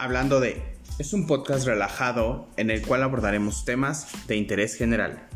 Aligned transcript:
Hablando 0.00 0.40
de 0.40 0.62
es 0.98 1.12
un 1.12 1.26
podcast 1.26 1.66
relajado 1.66 2.48
en 2.56 2.70
el 2.70 2.80
cual 2.80 3.02
abordaremos 3.02 3.66
temas 3.66 4.06
de 4.26 4.36
interés 4.36 4.74
general. 4.74 5.28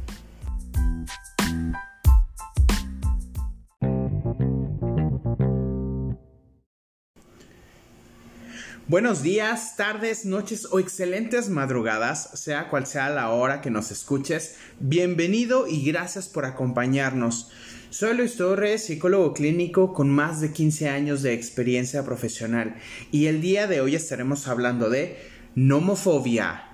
Buenos 8.88 9.22
días, 9.22 9.76
tardes, 9.76 10.24
noches 10.24 10.66
o 10.70 10.78
excelentes 10.78 11.50
madrugadas, 11.50 12.30
sea 12.40 12.70
cual 12.70 12.86
sea 12.86 13.10
la 13.10 13.28
hora 13.28 13.60
que 13.60 13.68
nos 13.70 13.90
escuches. 13.90 14.56
Bienvenido 14.80 15.66
y 15.66 15.84
gracias 15.84 16.30
por 16.30 16.46
acompañarnos. 16.46 17.50
Soy 17.94 18.16
Luis 18.16 18.36
Torres, 18.36 18.86
psicólogo 18.86 19.32
clínico 19.32 19.92
con 19.92 20.10
más 20.10 20.40
de 20.40 20.50
15 20.50 20.88
años 20.88 21.22
de 21.22 21.32
experiencia 21.32 22.04
profesional 22.04 22.74
y 23.12 23.26
el 23.26 23.40
día 23.40 23.68
de 23.68 23.80
hoy 23.80 23.94
estaremos 23.94 24.48
hablando 24.48 24.90
de 24.90 25.16
nomofobia. 25.54 26.72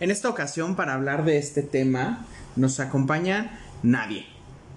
En 0.00 0.10
esta 0.10 0.28
ocasión 0.28 0.76
para 0.76 0.92
hablar 0.92 1.24
de 1.24 1.38
este 1.38 1.62
tema 1.62 2.26
nos 2.56 2.78
acompaña 2.78 3.58
nadie 3.82 4.26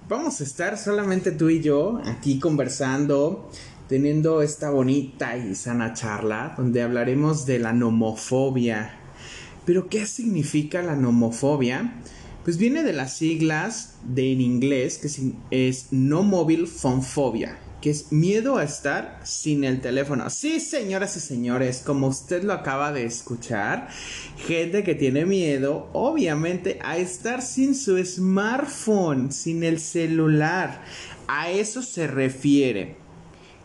vamos 0.08 0.40
a 0.40 0.44
estar 0.46 0.78
solamente 0.78 1.32
tú 1.32 1.50
y 1.50 1.62
yo 1.62 2.02
aquí 2.06 2.40
conversando, 2.40 3.50
teniendo 3.90 4.42
esta 4.42 4.70
bonita 4.70 5.36
y 5.36 5.54
sana 5.56 5.94
charla 5.94 6.54
donde 6.56 6.82
hablaremos 6.82 7.46
de 7.46 7.60
la 7.60 7.74
nomofobia. 7.74 9.03
Pero 9.66 9.88
¿qué 9.90 10.06
significa 10.06 10.82
la 10.82 10.96
nomofobia? 10.96 12.02
Pues 12.44 12.58
viene 12.58 12.84
de 12.84 12.94
las 12.94 13.18
siglas 13.18 13.96
de 14.04 14.34
en 14.34 14.42
inglés 14.42 14.98
que 14.98 15.10
es 15.52 15.88
no 15.92 16.24
mobile 16.24 16.68
phone 16.68 17.02
phobia 17.02 17.58
que 17.84 17.90
es 17.90 18.14
miedo 18.14 18.56
a 18.56 18.64
estar 18.64 19.20
sin 19.26 19.66
el 19.66 19.82
teléfono. 19.82 20.30
Sí, 20.30 20.62
señoras 20.62 21.18
y 21.18 21.20
señores, 21.20 21.84
como 21.86 22.08
usted 22.08 22.42
lo 22.42 22.54
acaba 22.54 22.94
de 22.94 23.04
escuchar, 23.04 23.90
gente 24.38 24.86
que 24.86 24.96
tiene 24.96 25.26
miedo, 25.26 25.90
obviamente, 25.92 26.80
a 26.82 26.96
estar 26.96 27.42
sin 27.42 27.76
su 27.76 28.02
smartphone, 28.06 29.34
sin 29.34 29.66
el 29.66 29.82
celular. 29.82 30.82
A 31.28 31.52
eso 31.52 31.82
se 31.82 32.08
refiere 32.08 33.03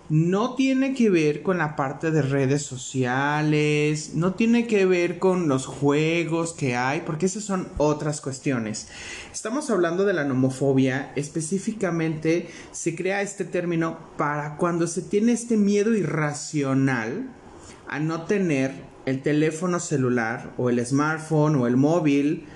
no 0.09 0.55
tiene 0.55 0.95
que 0.95 1.11
ver 1.11 1.43
con 1.43 1.59
la 1.59 1.77
parte 1.77 2.11
de 2.11 2.23
redes 2.23 2.63
sociales, 2.63 4.13
no 4.15 4.35
tiene 4.35 4.67
que 4.67 4.87
ver 4.87 5.19
con 5.19 5.49
los 5.49 5.67
juegos 5.67 6.55
que 6.55 6.77
hay, 6.77 7.03
porque 7.05 7.27
esas 7.27 7.45
son 7.45 7.69
otras 7.77 8.23
cuestiones. 8.23 8.89
Estamos 9.33 9.69
hablando 9.69 10.07
de 10.07 10.15
la 10.15 10.25
nomofobia, 10.25 11.13
específicamente 11.15 12.49
se 12.73 12.95
crea 12.97 13.21
este 13.21 13.45
término 13.45 13.99
para 14.17 14.57
cuando 14.57 14.87
se 14.87 15.03
tiene 15.03 15.33
este 15.33 15.59
miedo 15.59 15.95
irracional 15.95 17.29
a 17.87 17.99
no 17.99 18.23
tener 18.23 18.73
el 19.05 19.23
teléfono 19.23 19.79
celular 19.79 20.55
o 20.57 20.71
el 20.71 20.85
smartphone 20.85 21.57
o 21.57 21.67
el 21.67 21.77
móvil, 21.77 22.47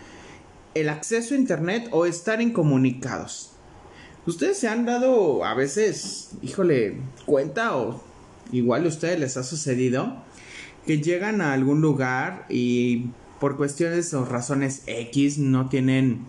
el 0.74 0.88
acceso 0.88 1.34
a 1.34 1.38
internet 1.38 1.88
o 1.90 2.06
estar 2.06 2.40
incomunicados. 2.40 3.51
Ustedes 4.26 4.58
se 4.58 4.68
han 4.68 4.86
dado 4.86 5.44
a 5.44 5.54
veces, 5.54 6.30
híjole, 6.42 6.98
cuenta 7.26 7.76
o 7.76 8.02
igual 8.52 8.84
a 8.84 8.88
ustedes 8.88 9.18
les 9.18 9.36
ha 9.36 9.42
sucedido 9.42 10.22
que 10.86 11.00
llegan 11.00 11.40
a 11.40 11.52
algún 11.52 11.80
lugar 11.80 12.46
y 12.48 13.10
por 13.40 13.56
cuestiones 13.56 14.14
o 14.14 14.24
razones 14.24 14.82
X 14.86 15.38
no 15.38 15.68
tienen 15.68 16.26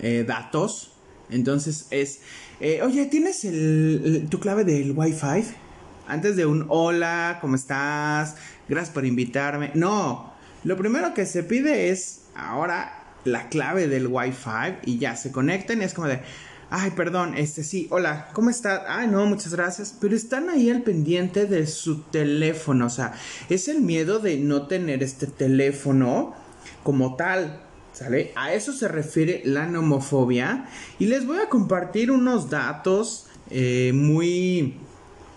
eh, 0.00 0.24
datos. 0.26 0.92
Entonces 1.28 1.88
es, 1.90 2.20
eh, 2.60 2.82
oye, 2.82 3.06
¿tienes 3.06 3.44
el, 3.44 4.28
tu 4.30 4.38
clave 4.38 4.64
del 4.64 4.92
Wi-Fi? 4.92 5.44
Antes 6.06 6.36
de 6.36 6.46
un 6.46 6.66
hola, 6.68 7.38
¿cómo 7.40 7.56
estás? 7.56 8.36
Gracias 8.68 8.94
por 8.94 9.04
invitarme. 9.04 9.72
No, 9.74 10.32
lo 10.62 10.76
primero 10.76 11.14
que 11.14 11.26
se 11.26 11.42
pide 11.42 11.90
es 11.90 12.26
ahora 12.36 13.02
la 13.24 13.48
clave 13.48 13.88
del 13.88 14.06
Wi-Fi 14.06 14.78
y 14.84 14.98
ya 14.98 15.16
se 15.16 15.32
conectan 15.32 15.82
y 15.82 15.84
es 15.84 15.94
como 15.94 16.06
de, 16.06 16.20
Ay, 16.68 16.90
perdón, 16.96 17.34
este 17.36 17.62
sí, 17.62 17.86
hola, 17.90 18.28
¿cómo 18.32 18.50
está? 18.50 18.84
Ay, 18.88 19.06
no, 19.06 19.24
muchas 19.26 19.54
gracias. 19.54 19.94
Pero 20.00 20.16
están 20.16 20.48
ahí 20.48 20.68
al 20.68 20.82
pendiente 20.82 21.46
de 21.46 21.66
su 21.66 22.02
teléfono. 22.02 22.86
O 22.86 22.90
sea, 22.90 23.14
es 23.48 23.68
el 23.68 23.82
miedo 23.82 24.18
de 24.18 24.36
no 24.38 24.66
tener 24.66 25.02
este 25.02 25.28
teléfono 25.28 26.34
como 26.82 27.14
tal. 27.14 27.62
¿Sale? 27.92 28.32
A 28.34 28.52
eso 28.52 28.72
se 28.72 28.88
refiere 28.88 29.40
la 29.44 29.66
nomofobia. 29.66 30.68
Y 30.98 31.06
les 31.06 31.24
voy 31.24 31.38
a 31.38 31.48
compartir 31.48 32.10
unos 32.10 32.50
datos 32.50 33.26
eh, 33.50 33.92
muy 33.94 34.74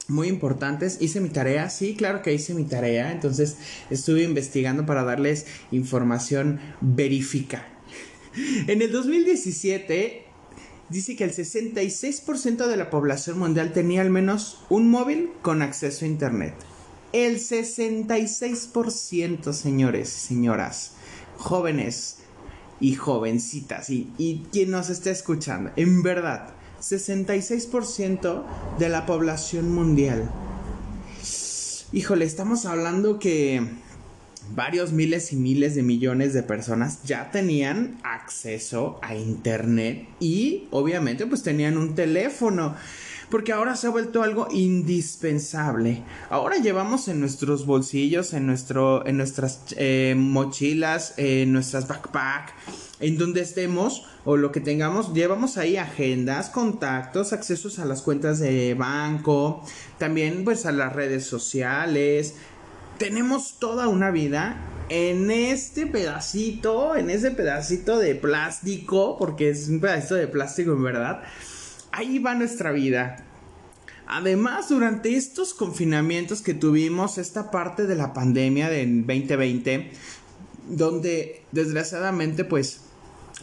muy 0.07 0.27
importantes. 0.27 0.97
Hice 0.99 1.21
mi 1.21 1.29
tarea, 1.29 1.69
sí, 1.69 1.95
claro 1.95 2.23
que 2.23 2.33
hice 2.33 2.55
mi 2.55 2.63
tarea. 2.63 3.11
Entonces 3.11 3.57
estuve 3.91 4.23
investigando 4.23 4.87
para 4.87 5.03
darles 5.03 5.45
información 5.71 6.59
verifica. 6.81 7.67
En 8.67 8.81
el 8.81 8.91
2017 8.91 10.28
dice 10.89 11.15
que 11.15 11.23
el 11.23 11.31
66% 11.31 12.67
de 12.67 12.77
la 12.77 12.89
población 12.89 13.39
mundial 13.39 13.71
tenía 13.73 14.01
al 14.01 14.09
menos 14.09 14.61
un 14.69 14.89
móvil 14.89 15.31
con 15.41 15.61
acceso 15.61 16.05
a 16.05 16.07
Internet. 16.07 16.55
El 17.13 17.39
66%, 17.39 19.53
señores 19.53 20.15
y 20.15 20.19
señoras, 20.27 20.93
jóvenes 21.37 22.17
y 22.79 22.95
jovencitas, 22.95 23.89
y, 23.89 24.11
y 24.17 24.43
quien 24.51 24.71
nos 24.71 24.89
esté 24.89 25.11
escuchando, 25.11 25.71
en 25.75 26.03
verdad, 26.03 26.49
66% 26.81 28.43
de 28.77 28.89
la 28.89 29.05
población 29.05 29.73
mundial. 29.73 30.29
Híjole, 31.91 32.25
estamos 32.25 32.65
hablando 32.65 33.17
que 33.17 33.67
varios 34.55 34.91
miles 34.91 35.31
y 35.33 35.35
miles 35.35 35.75
de 35.75 35.83
millones 35.83 36.33
de 36.33 36.43
personas 36.43 37.03
ya 37.03 37.31
tenían 37.31 37.97
acceso 38.03 38.99
a 39.01 39.15
internet 39.15 40.07
y 40.19 40.67
obviamente 40.71 41.25
pues 41.25 41.43
tenían 41.43 41.77
un 41.77 41.95
teléfono 41.95 42.75
porque 43.29 43.53
ahora 43.53 43.75
se 43.75 43.87
ha 43.87 43.91
vuelto 43.91 44.23
algo 44.23 44.47
indispensable. 44.51 46.01
Ahora 46.29 46.57
llevamos 46.57 47.07
en 47.07 47.19
nuestros 47.19 47.65
bolsillos, 47.65 48.33
en, 48.33 48.47
nuestro, 48.47 49.05
en 49.05 49.17
nuestras 49.17 49.65
eh, 49.77 50.15
mochilas, 50.17 51.13
en 51.17 51.53
nuestras 51.53 51.87
backpack, 51.87 52.53
en 52.99 53.17
donde 53.17 53.41
estemos 53.41 54.05
o 54.25 54.35
lo 54.35 54.51
que 54.51 54.59
tengamos, 54.59 55.13
llevamos 55.13 55.57
ahí 55.57 55.77
agendas, 55.77 56.49
contactos, 56.49 57.31
accesos 57.33 57.79
a 57.79 57.85
las 57.85 58.01
cuentas 58.01 58.39
de 58.39 58.73
banco, 58.73 59.63
también 59.97 60.43
pues 60.43 60.65
a 60.65 60.71
las 60.71 60.93
redes 60.93 61.25
sociales, 61.25 62.35
tenemos 62.99 63.57
toda 63.57 63.87
una 63.87 64.11
vida 64.11 64.57
en 64.89 65.31
este 65.31 65.87
pedacito, 65.87 66.95
en 66.95 67.09
ese 67.09 67.31
pedacito 67.31 67.97
de 67.97 68.13
plástico, 68.13 69.17
porque 69.17 69.49
es 69.49 69.69
un 69.69 69.79
pedacito 69.79 70.15
de 70.15 70.27
plástico 70.27 70.73
en 70.73 70.83
verdad. 70.83 71.23
Ahí 71.91 72.19
va 72.19 72.35
nuestra 72.35 72.71
vida. 72.71 73.25
Además, 74.05 74.69
durante 74.69 75.15
estos 75.15 75.53
confinamientos 75.53 76.41
que 76.41 76.53
tuvimos, 76.53 77.17
esta 77.17 77.49
parte 77.51 77.87
de 77.87 77.95
la 77.95 78.13
pandemia 78.13 78.69
del 78.69 79.05
2020, 79.05 79.91
donde 80.67 81.43
desgraciadamente 81.51 82.43
pues 82.43 82.81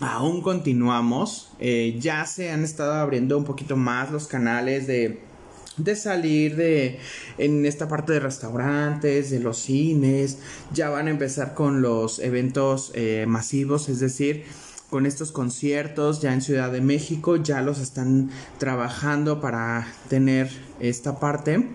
aún 0.01 0.43
continuamos, 0.43 1.53
eh, 1.61 1.97
ya 1.99 2.27
se 2.27 2.51
han 2.51 2.63
estado 2.63 2.95
abriendo 2.95 3.39
un 3.39 3.45
poquito 3.45 3.77
más 3.77 4.11
los 4.11 4.27
canales 4.27 4.87
de 4.87 5.26
de 5.77 5.97
salir 5.97 6.57
de 6.57 6.99
en 7.39 7.67
esta 7.67 7.89
parte 7.89 8.13
de 8.13 8.21
restaurantes, 8.21 9.31
de 9.31 9.41
los 9.41 9.59
cines, 9.59 10.39
ya 10.73 10.91
van 10.91 11.09
a 11.09 11.11
empezar 11.11 11.55
con 11.55 11.83
los 11.83 12.19
eventos 12.19 12.93
eh, 12.95 13.25
masivos, 13.29 13.89
es 13.89 14.01
decir, 14.01 14.45
con 14.91 15.05
estos 15.05 15.33
conciertos 15.33 16.21
ya 16.21 16.33
en 16.33 16.41
Ciudad 16.41 16.71
de 16.71 16.81
México, 16.81 17.37
ya 17.37 17.61
los 17.61 17.79
están 17.81 18.31
trabajando 18.59 19.41
para 19.41 19.87
tener 20.09 20.49
esta 20.81 21.19
parte 21.19 21.69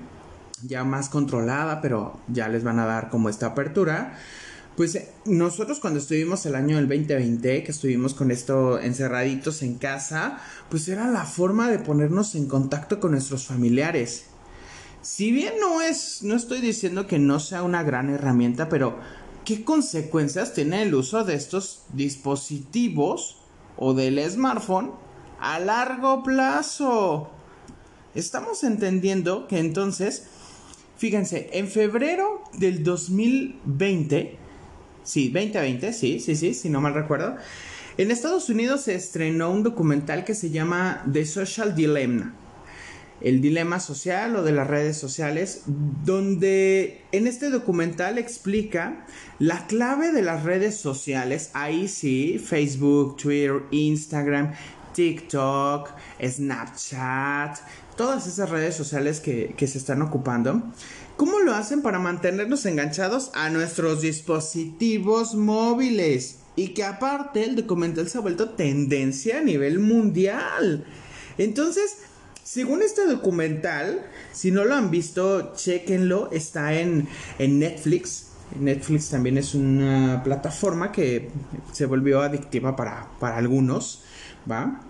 ya 0.63 0.83
más 0.83 1.09
controlada, 1.09 1.81
pero 1.81 2.19
ya 2.27 2.47
les 2.47 2.63
van 2.63 2.79
a 2.79 2.85
dar 2.85 3.09
como 3.09 3.29
esta 3.29 3.47
apertura. 3.47 4.17
Pues 4.81 4.95
eh, 4.95 5.07
nosotros 5.25 5.79
cuando 5.79 5.99
estuvimos 5.99 6.43
el 6.47 6.55
año 6.55 6.77
del 6.77 6.87
2020, 6.87 7.63
que 7.63 7.71
estuvimos 7.71 8.15
con 8.15 8.31
esto 8.31 8.79
encerraditos 8.79 9.61
en 9.61 9.75
casa, 9.75 10.39
pues 10.71 10.87
era 10.87 11.05
la 11.07 11.25
forma 11.25 11.69
de 11.69 11.77
ponernos 11.77 12.33
en 12.33 12.47
contacto 12.47 12.99
con 12.99 13.11
nuestros 13.11 13.45
familiares. 13.45 14.25
Si 15.03 15.31
bien 15.31 15.53
no 15.59 15.83
es, 15.83 16.23
no 16.23 16.35
estoy 16.35 16.61
diciendo 16.61 17.05
que 17.05 17.19
no 17.19 17.39
sea 17.39 17.61
una 17.61 17.83
gran 17.83 18.09
herramienta, 18.09 18.69
pero 18.69 18.97
¿qué 19.45 19.63
consecuencias 19.63 20.55
tiene 20.55 20.81
el 20.81 20.95
uso 20.95 21.25
de 21.25 21.35
estos 21.35 21.83
dispositivos 21.93 23.37
o 23.77 23.93
del 23.93 24.19
smartphone 24.31 24.93
a 25.39 25.59
largo 25.59 26.23
plazo? 26.23 27.29
Estamos 28.15 28.63
entendiendo 28.63 29.47
que 29.47 29.59
entonces, 29.59 30.23
fíjense, 30.97 31.51
en 31.53 31.67
febrero 31.67 32.41
del 32.57 32.83
2020, 32.83 34.40
Sí, 35.03 35.29
2020, 35.29 35.93
sí, 35.93 36.19
sí, 36.19 36.35
sí, 36.35 36.53
si 36.53 36.69
no 36.69 36.81
mal 36.81 36.93
recuerdo. 36.93 37.35
En 37.97 38.11
Estados 38.11 38.49
Unidos 38.49 38.81
se 38.83 38.95
estrenó 38.95 39.51
un 39.51 39.63
documental 39.63 40.23
que 40.23 40.33
se 40.35 40.49
llama 40.49 41.03
The 41.11 41.25
Social 41.25 41.75
Dilemma. 41.75 42.33
el 43.21 43.39
dilema 43.39 43.79
social 43.79 44.35
o 44.35 44.43
de 44.43 44.51
las 44.51 44.65
redes 44.67 44.97
sociales, 44.97 45.63
donde 45.67 47.03
en 47.11 47.27
este 47.27 47.51
documental 47.51 48.17
explica 48.17 49.05
la 49.37 49.67
clave 49.67 50.11
de 50.11 50.23
las 50.23 50.43
redes 50.43 50.77
sociales, 50.77 51.51
ahí 51.53 51.87
sí, 51.87 52.39
Facebook, 52.43 53.17
Twitter, 53.17 53.61
Instagram, 53.69 54.53
TikTok, 54.93 55.89
Snapchat, 56.21 57.57
todas 57.95 58.25
esas 58.25 58.49
redes 58.49 58.75
sociales 58.75 59.19
que, 59.19 59.53
que 59.55 59.67
se 59.67 59.77
están 59.77 60.01
ocupando. 60.01 60.63
¿Cómo 61.17 61.39
lo 61.39 61.53
hacen 61.53 61.81
para 61.81 61.99
mantenernos 61.99 62.65
enganchados 62.65 63.31
a 63.33 63.49
nuestros 63.49 64.01
dispositivos 64.01 65.35
móviles? 65.35 66.37
Y 66.55 66.69
que 66.69 66.83
aparte 66.83 67.43
el 67.43 67.55
documental 67.55 68.09
se 68.09 68.17
ha 68.17 68.21
vuelto 68.21 68.49
tendencia 68.49 69.39
a 69.39 69.41
nivel 69.41 69.79
mundial. 69.79 70.85
Entonces, 71.37 71.97
según 72.43 72.81
este 72.81 73.05
documental, 73.05 74.05
si 74.33 74.51
no 74.51 74.65
lo 74.65 74.75
han 74.75 74.91
visto, 74.91 75.53
chequenlo, 75.55 76.29
está 76.31 76.73
en, 76.73 77.07
en 77.39 77.59
Netflix. 77.59 78.27
Netflix 78.59 79.09
también 79.09 79.37
es 79.37 79.53
una 79.55 80.23
plataforma 80.23 80.91
que 80.91 81.29
se 81.71 81.85
volvió 81.85 82.21
adictiva 82.21 82.75
para, 82.75 83.07
para 83.19 83.37
algunos, 83.37 84.03
¿va? 84.49 84.81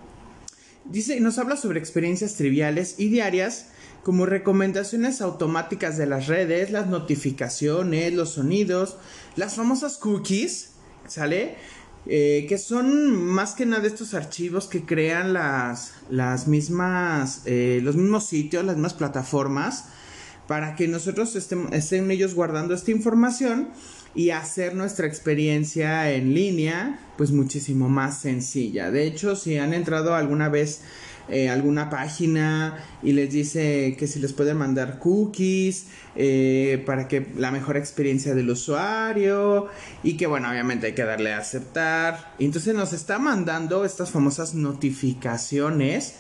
Dice, 0.86 1.20
nos 1.20 1.38
habla 1.38 1.56
sobre 1.58 1.80
experiencias 1.80 2.36
triviales 2.36 2.96
y 2.98 3.10
diarias 3.10 3.68
como 4.04 4.26
recomendaciones 4.26 5.22
automáticas 5.22 5.98
de 5.98 6.08
las 6.08 6.28
redes, 6.28 6.72
las 6.72 6.88
notificaciones, 6.88 8.14
los 8.14 8.32
sonidos, 8.32 8.98
las 9.36 9.56
famosas 9.56 9.98
cookies, 9.98 10.72
¿sale? 11.08 11.56
Eh, 12.08 12.48
que 12.50 12.58
son 12.58 13.14
más 13.16 13.54
que 13.54 13.68
nada 13.68 13.86
estos 13.86 14.16
archivos 14.16 14.68
que 14.68 14.86
crean 14.86 15.34
las, 15.34 15.94
las 16.10 16.48
mismas, 16.48 17.44
eh, 17.46 17.80
los 17.84 17.96
mismos 17.96 18.26
sitios, 18.26 18.66
las 18.66 18.76
mismas 18.76 18.96
plataformas, 18.96 19.86
para 20.48 20.76
que 20.76 20.88
nosotros 20.88 21.36
estén, 21.36 21.72
estén 21.72 22.10
ellos 22.10 22.34
guardando 22.34 22.74
esta 22.74 22.90
información 22.90 23.70
y 24.14 24.32
hacer 24.32 24.76
nuestra 24.76 25.08
experiencia 25.08 26.12
en 26.12 26.34
línea, 26.34 27.00
pues 27.18 27.32
muchísimo 27.32 27.90
más 27.90 28.20
sencilla. 28.20 28.92
De 28.92 29.06
hecho, 29.06 29.36
si 29.36 29.58
han 29.58 29.74
entrado 29.74 30.16
alguna 30.16 30.50
vez 30.50 30.82
eh, 31.30 31.50
alguna 31.50 31.90
página 31.90 32.84
y 33.02 33.14
les 33.14 33.32
dice 33.32 33.96
que 33.98 34.08
si 34.08 34.20
les 34.20 34.34
pueden 34.34 34.58
mandar 34.58 35.00
cookies 35.00 35.86
eh, 36.16 36.84
para 36.86 37.08
que 37.08 37.26
la 37.38 37.52
mejor 37.52 37.78
experiencia 37.78 38.36
del 38.36 38.50
usuario 38.50 39.70
y 40.04 40.18
que 40.18 40.28
bueno 40.28 40.50
obviamente 40.50 40.88
hay 40.88 40.94
que 40.94 41.04
darle 41.04 41.32
a 41.32 41.38
aceptar 41.38 42.34
entonces 42.40 42.76
nos 42.76 42.92
está 42.92 43.18
mandando 43.18 43.86
estas 43.86 44.10
famosas 44.10 44.56
notificaciones 44.56 46.16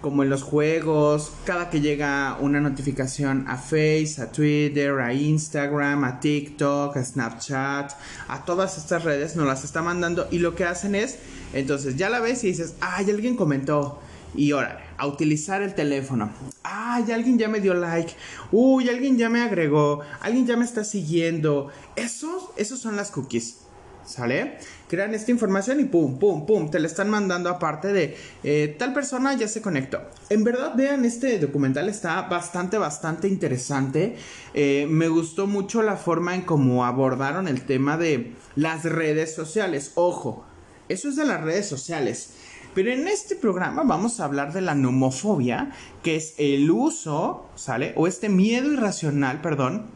como 0.00 0.22
en 0.22 0.30
los 0.30 0.42
juegos, 0.42 1.32
cada 1.44 1.70
que 1.70 1.80
llega 1.80 2.36
una 2.40 2.60
notificación 2.60 3.44
a 3.48 3.56
Face, 3.56 4.16
a 4.18 4.32
Twitter, 4.32 4.98
a 5.00 5.12
Instagram, 5.12 6.04
a 6.04 6.20
TikTok, 6.20 6.96
a 6.96 7.04
Snapchat, 7.04 7.92
a 8.28 8.44
todas 8.44 8.78
estas 8.78 9.04
redes 9.04 9.36
nos 9.36 9.46
las 9.46 9.64
está 9.64 9.82
mandando 9.82 10.28
y 10.30 10.38
lo 10.38 10.54
que 10.54 10.64
hacen 10.64 10.94
es, 10.94 11.18
entonces 11.52 11.96
ya 11.96 12.08
la 12.08 12.20
ves 12.20 12.44
y 12.44 12.48
dices, 12.48 12.74
ay, 12.80 13.10
alguien 13.10 13.36
comentó, 13.36 14.00
y 14.34 14.52
órale, 14.52 14.80
a 14.96 15.06
utilizar 15.06 15.62
el 15.62 15.74
teléfono. 15.74 16.30
Ay, 16.62 17.10
alguien 17.10 17.38
ya 17.38 17.48
me 17.48 17.60
dio 17.60 17.74
like. 17.74 18.12
Uy, 18.52 18.88
alguien 18.88 19.18
ya 19.18 19.28
me 19.28 19.40
agregó. 19.40 20.00
Alguien 20.20 20.46
ya 20.46 20.56
me 20.56 20.64
está 20.64 20.84
siguiendo. 20.84 21.68
Esos, 21.96 22.50
esos 22.56 22.78
son 22.78 22.96
las 22.96 23.10
cookies. 23.10 23.58
¿Sale? 24.04 24.58
Crean 24.90 25.14
esta 25.14 25.30
información 25.30 25.78
y 25.78 25.84
pum, 25.84 26.18
pum, 26.18 26.46
pum, 26.46 26.68
te 26.68 26.80
la 26.80 26.88
están 26.88 27.08
mandando 27.08 27.48
aparte 27.48 27.92
de 27.92 28.16
eh, 28.42 28.74
tal 28.76 28.92
persona 28.92 29.32
ya 29.34 29.46
se 29.46 29.62
conectó. 29.62 30.00
En 30.30 30.42
verdad, 30.42 30.74
vean, 30.74 31.04
este 31.04 31.38
documental 31.38 31.88
está 31.88 32.22
bastante, 32.22 32.76
bastante 32.76 33.28
interesante. 33.28 34.16
Eh, 34.52 34.88
me 34.90 35.06
gustó 35.06 35.46
mucho 35.46 35.82
la 35.82 35.96
forma 35.96 36.34
en 36.34 36.42
cómo 36.42 36.84
abordaron 36.84 37.46
el 37.46 37.62
tema 37.62 37.96
de 37.96 38.32
las 38.56 38.82
redes 38.82 39.32
sociales. 39.32 39.92
Ojo, 39.94 40.44
eso 40.88 41.08
es 41.08 41.14
de 41.14 41.24
las 41.24 41.40
redes 41.40 41.68
sociales. 41.68 42.32
Pero 42.74 42.90
en 42.90 43.06
este 43.06 43.36
programa 43.36 43.84
vamos 43.84 44.18
a 44.18 44.24
hablar 44.24 44.52
de 44.52 44.60
la 44.60 44.74
nomofobia, 44.74 45.70
que 46.02 46.16
es 46.16 46.34
el 46.36 46.68
uso, 46.68 47.46
¿sale? 47.54 47.92
O 47.94 48.08
este 48.08 48.28
miedo 48.28 48.72
irracional, 48.72 49.40
perdón, 49.40 49.86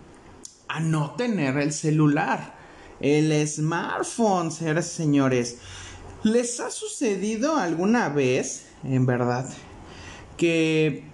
a 0.69 0.79
no 0.79 1.17
tener 1.17 1.57
el 1.57 1.73
celular, 1.73 2.54
el 3.05 3.47
smartphone, 3.47 4.51
señores 4.51 4.87
señores. 4.87 5.59
¿Les 6.23 6.59
ha 6.61 6.71
sucedido 6.71 7.57
alguna 7.57 8.09
vez, 8.09 8.65
en 8.83 9.05
verdad, 9.05 9.47
que 10.39 11.05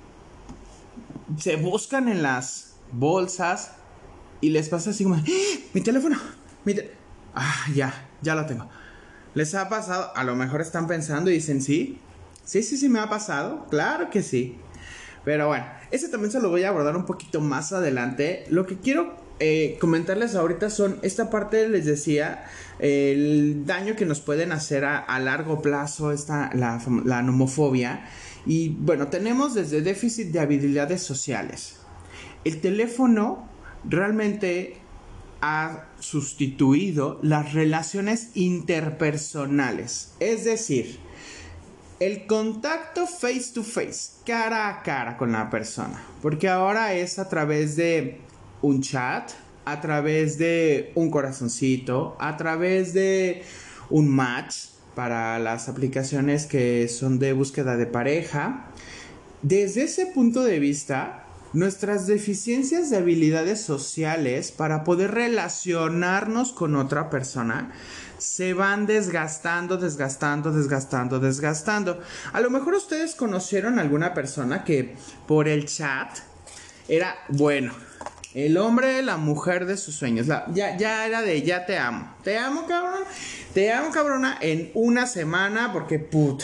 se 1.37 1.57
buscan 1.57 2.09
en 2.09 2.23
las 2.23 2.77
bolsas 2.93 3.73
y 4.41 4.51
les 4.51 4.69
pasa 4.69 4.91
así 4.91 5.03
como, 5.03 5.17
¡Ah! 5.17 5.25
mi 5.75 5.81
teléfono, 5.81 6.17
mi 6.65 6.77
ah, 7.35 7.67
ya, 7.75 8.09
ya 8.23 8.37
lo 8.37 8.47
tengo. 8.47 8.69
¿Les 9.35 9.53
ha 9.57 9.69
pasado? 9.69 10.13
A 10.15 10.23
lo 10.23 10.37
mejor 10.37 10.61
están 10.61 10.87
pensando 10.87 11.29
y 11.29 11.35
dicen, 11.35 11.61
sí, 11.61 11.99
sí, 12.45 12.63
sí, 12.63 12.77
sí 12.77 12.89
me 12.89 13.01
ha 13.01 13.09
pasado. 13.11 13.67
Claro 13.69 14.11
que 14.11 14.23
sí. 14.23 14.59
Pero 15.25 15.49
bueno, 15.49 15.67
ese 15.91 16.09
también 16.09 16.31
se 16.31 16.41
lo 16.41 16.51
voy 16.51 16.63
a 16.63 16.69
abordar 16.69 16.97
un 16.97 17.05
poquito 17.05 17.41
más 17.41 17.73
adelante. 17.73 18.45
Lo 18.49 18.65
que 18.65 18.79
quiero 18.79 19.17
eh, 19.41 19.79
comentarles 19.81 20.35
ahorita 20.35 20.69
son, 20.69 20.99
esta 21.03 21.31
parte 21.31 21.69
les 21.69 21.87
decía, 21.87 22.45
el 22.79 23.65
daño 23.67 23.97
que 23.97 24.05
nos 24.05 24.21
pueden 24.21 24.53
hacer 24.53 24.85
a, 24.85 25.19
largo 25.19 25.63
plazo, 25.63 26.13
esta, 26.13 26.51
la, 26.55 26.81
la 27.05 27.23
nomofobia. 27.23 28.07
Y 28.45 28.69
bueno, 28.69 29.09
tenemos 29.09 29.55
desde 29.55 29.81
déficit 29.81 30.29
de 30.29 30.41
habilidades 30.41 31.03
sociales. 31.03 31.77
El 32.45 32.61
teléfono 32.61 33.49
realmente 33.85 34.77
ha 35.41 35.87
sustituido 35.99 37.19
las 37.23 37.55
relaciones 37.55 38.31
interpersonales. 38.35 40.13
Es 40.21 40.45
decir, 40.45 40.99
el 41.99 42.27
contacto 42.27 43.07
face 43.07 43.53
to 43.55 43.63
face, 43.63 44.23
cara 44.27 44.69
a 44.69 44.83
cara 44.83 45.17
con 45.17 45.33
la 45.33 45.49
persona. 45.51 46.03
Porque 46.23 46.49
ahora 46.49 46.95
es 46.95 47.19
a 47.19 47.29
través 47.29 47.77
de 47.77 48.21
un 48.62 48.83
chat, 48.83 49.31
a 49.65 49.81
través 49.81 50.39
de 50.39 50.93
un 50.95 51.11
corazoncito, 51.11 52.17
a 52.19 52.37
través 52.37 52.93
de 52.93 53.43
un 53.89 54.09
match 54.09 54.71
para 54.94 55.39
las 55.39 55.69
aplicaciones 55.69 56.46
que 56.46 56.89
son 56.89 57.19
de 57.19 57.32
búsqueda 57.32 57.77
de 57.77 57.87
pareja. 57.87 58.67
Desde 59.43 59.84
ese 59.84 60.06
punto 60.06 60.43
de 60.43 60.58
vista, 60.58 61.25
nuestras 61.53 62.06
deficiencias 62.06 62.91
de 62.91 62.99
habilidades 62.99 63.61
sociales 63.61 64.53
para 64.53 64.84
poder 64.84 65.13
relacionarnos 65.13 66.53
con 66.53 66.77
otra 66.77 67.11
persona 67.11 67.73
se 68.19 68.53
van 68.53 68.87
desgastando, 68.87 69.79
desgastando, 69.79 70.53
desgastando, 70.53 71.19
desgastando. 71.19 72.01
A 72.32 72.41
lo 72.41 72.51
mejor 72.51 72.75
ustedes 72.75 73.15
conocieron 73.15 73.79
a 73.79 73.82
alguna 73.82 74.13
persona 74.15 74.63
que 74.63 74.94
por 75.27 75.49
el 75.49 75.65
chat 75.65 76.19
era 76.87 77.15
bueno. 77.29 77.73
El 78.34 78.56
hombre, 78.58 79.03
la 79.03 79.17
mujer 79.17 79.67
de 79.67 79.77
sus 79.77 79.96
sueños. 79.96 80.27
ya, 80.27 80.77
ya 80.77 81.06
era 81.06 81.22
de 81.22 81.43
ya 81.43 81.67
te 81.67 81.79
amo. 81.79 82.15
Te 82.22 82.39
amo, 82.39 82.67
cabrón. 82.67 83.03
Te 83.55 83.72
amo, 83.72 83.91
cabrona. 83.91 84.39
En 84.41 84.70
una 84.75 85.06
semana 85.06 85.72
porque 85.72 85.99
put 85.99 86.43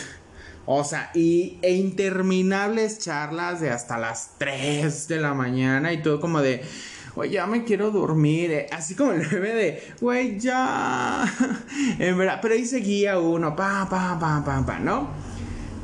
o 0.69 0.83
sea, 0.83 1.11
y, 1.13 1.59
e 1.61 1.71
interminables 1.75 2.99
charlas 2.99 3.61
de 3.61 3.69
hasta 3.69 3.97
las 3.97 4.31
3 4.37 5.07
de 5.07 5.15
la 5.15 5.33
mañana 5.33 5.93
y 5.93 6.01
todo 6.01 6.19
como 6.19 6.41
de, 6.41 6.61
güey, 7.15 7.31
ya 7.31 7.47
me 7.47 7.63
quiero 7.63 7.89
dormir. 7.89 8.51
Eh, 8.51 8.67
así 8.73 8.93
como 8.93 9.13
el 9.13 9.25
bebé 9.25 9.53
de, 9.53 9.93
güey, 10.01 10.37
ya. 10.37 11.23
en 11.99 12.17
verdad, 12.17 12.39
pero 12.41 12.53
ahí 12.53 12.65
seguía 12.65 13.17
uno, 13.17 13.55
pa, 13.55 13.87
pa, 13.89 14.19
pa, 14.19 14.43
pa, 14.43 14.65
pa, 14.65 14.79
¿no? 14.79 15.07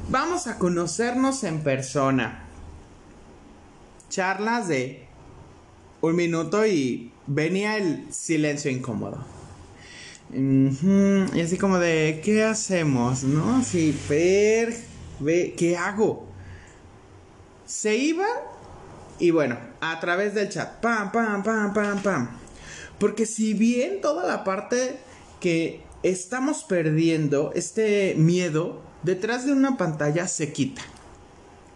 Vamos 0.10 0.48
a 0.48 0.60
conocernos 0.60 1.45
en 1.45 1.62
persona. 1.62 2.43
Charlas 4.10 4.67
de 4.67 5.02
un 6.03 6.17
minuto 6.17 6.67
y 6.67 7.13
venía 7.27 7.77
el 7.77 8.13
silencio 8.13 8.69
incómodo. 8.69 9.24
Y 10.33 11.39
así 11.39 11.57
como 11.57 11.79
de, 11.79 12.19
¿qué 12.22 12.43
hacemos? 12.43 13.24
¿No? 13.24 13.63
Sí, 13.63 13.98
ver, 14.10 14.75
ve, 15.22 15.53
¿qué 15.57 15.77
hago? 15.77 16.27
Se 17.65 17.95
iba 17.95 18.25
y 19.17 19.31
bueno, 19.31 19.57
a 19.79 19.98
través 20.01 20.33
del 20.33 20.50
chat, 20.50 20.81
pam, 20.81 21.10
pam, 21.13 21.41
pam, 21.41 21.74
pam, 21.74 22.03
pam. 22.03 22.29
Porque 23.00 23.25
si 23.25 23.53
bien 23.53 24.01
toda 24.01 24.27
la 24.27 24.43
parte 24.43 24.98
que 25.39 25.83
estamos 26.03 26.65
perdiendo, 26.65 27.53
este 27.55 28.15
miedo, 28.17 28.81
detrás 29.03 29.45
de 29.45 29.53
una 29.53 29.77
pantalla 29.77 30.27
se 30.27 30.51
quita. 30.51 30.81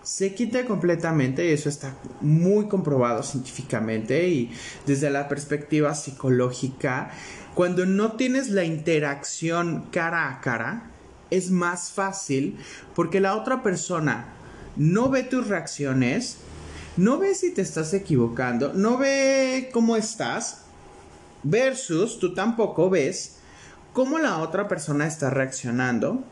Se 0.07 0.33
quita 0.33 0.65
completamente 0.65 1.45
y 1.45 1.51
eso 1.51 1.67
está 1.67 1.93
muy 2.21 2.69
comprobado 2.69 3.23
científicamente 3.23 4.29
y 4.29 4.49
desde 4.85 5.09
la 5.09 5.27
perspectiva 5.27 5.93
psicológica 5.95 7.11
cuando 7.53 7.85
no 7.85 8.13
tienes 8.13 8.49
la 8.49 8.63
interacción 8.63 9.89
cara 9.91 10.29
a 10.29 10.39
cara, 10.39 10.91
es 11.29 11.51
más 11.51 11.91
fácil 11.91 12.57
porque 12.95 13.19
la 13.19 13.35
otra 13.35 13.61
persona 13.63 14.27
no 14.77 15.09
ve 15.09 15.23
tus 15.23 15.49
reacciones, 15.49 16.37
no 16.95 17.17
ve 17.17 17.35
si 17.35 17.53
te 17.53 17.61
estás 17.61 17.93
equivocando, 17.93 18.71
no 18.73 18.97
ve 18.97 19.69
cómo 19.73 19.97
estás, 19.97 20.61
versus 21.43 22.17
tú 22.17 22.33
tampoco 22.33 22.89
ves 22.89 23.39
cómo 23.91 24.19
la 24.19 24.37
otra 24.37 24.69
persona 24.69 25.05
está 25.05 25.29
reaccionando. 25.29 26.23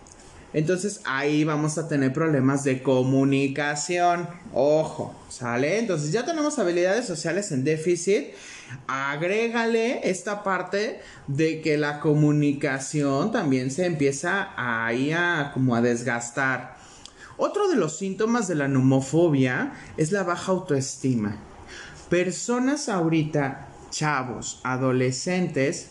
Entonces 0.53 1.01
ahí 1.03 1.43
vamos 1.43 1.77
a 1.77 1.87
tener 1.87 2.13
problemas 2.13 2.63
de 2.63 2.81
comunicación. 2.81 4.29
Ojo, 4.53 5.13
¿sale? 5.29 5.79
Entonces 5.79 6.11
ya 6.11 6.25
tenemos 6.25 6.57
habilidades 6.59 7.05
sociales 7.05 7.51
en 7.51 7.63
déficit. 7.63 8.27
Agrégale 8.87 10.09
esta 10.09 10.43
parte 10.43 11.01
de 11.27 11.61
que 11.61 11.77
la 11.77 11.99
comunicación 11.99 13.31
también 13.31 13.69
se 13.69 13.85
empieza 13.85 14.53
ahí 14.55 15.11
a 15.11 15.51
como 15.53 15.75
a 15.75 15.81
desgastar. 15.81 16.77
Otro 17.37 17.67
de 17.67 17.75
los 17.75 17.97
síntomas 17.97 18.47
de 18.47 18.55
la 18.55 18.69
nomofobia 18.69 19.73
es 19.97 20.13
la 20.13 20.23
baja 20.23 20.53
autoestima. 20.53 21.37
Personas 22.09 22.87
ahorita, 22.87 23.67
chavos, 23.89 24.61
adolescentes, 24.63 25.89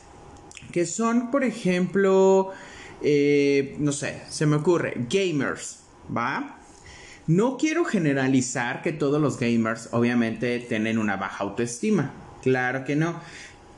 que 0.72 0.86
son, 0.86 1.30
por 1.30 1.44
ejemplo, 1.44 2.52
eh, 3.04 3.76
no 3.78 3.92
sé, 3.92 4.22
se 4.28 4.46
me 4.46 4.56
ocurre, 4.56 4.94
gamers, 5.08 5.80
¿va? 6.14 6.58
No 7.26 7.56
quiero 7.56 7.84
generalizar 7.84 8.82
que 8.82 8.92
todos 8.92 9.20
los 9.20 9.38
gamers 9.38 9.88
obviamente 9.92 10.58
tienen 10.60 10.98
una 10.98 11.16
baja 11.16 11.44
autoestima, 11.44 12.12
claro 12.42 12.84
que 12.84 12.96
no, 12.96 13.20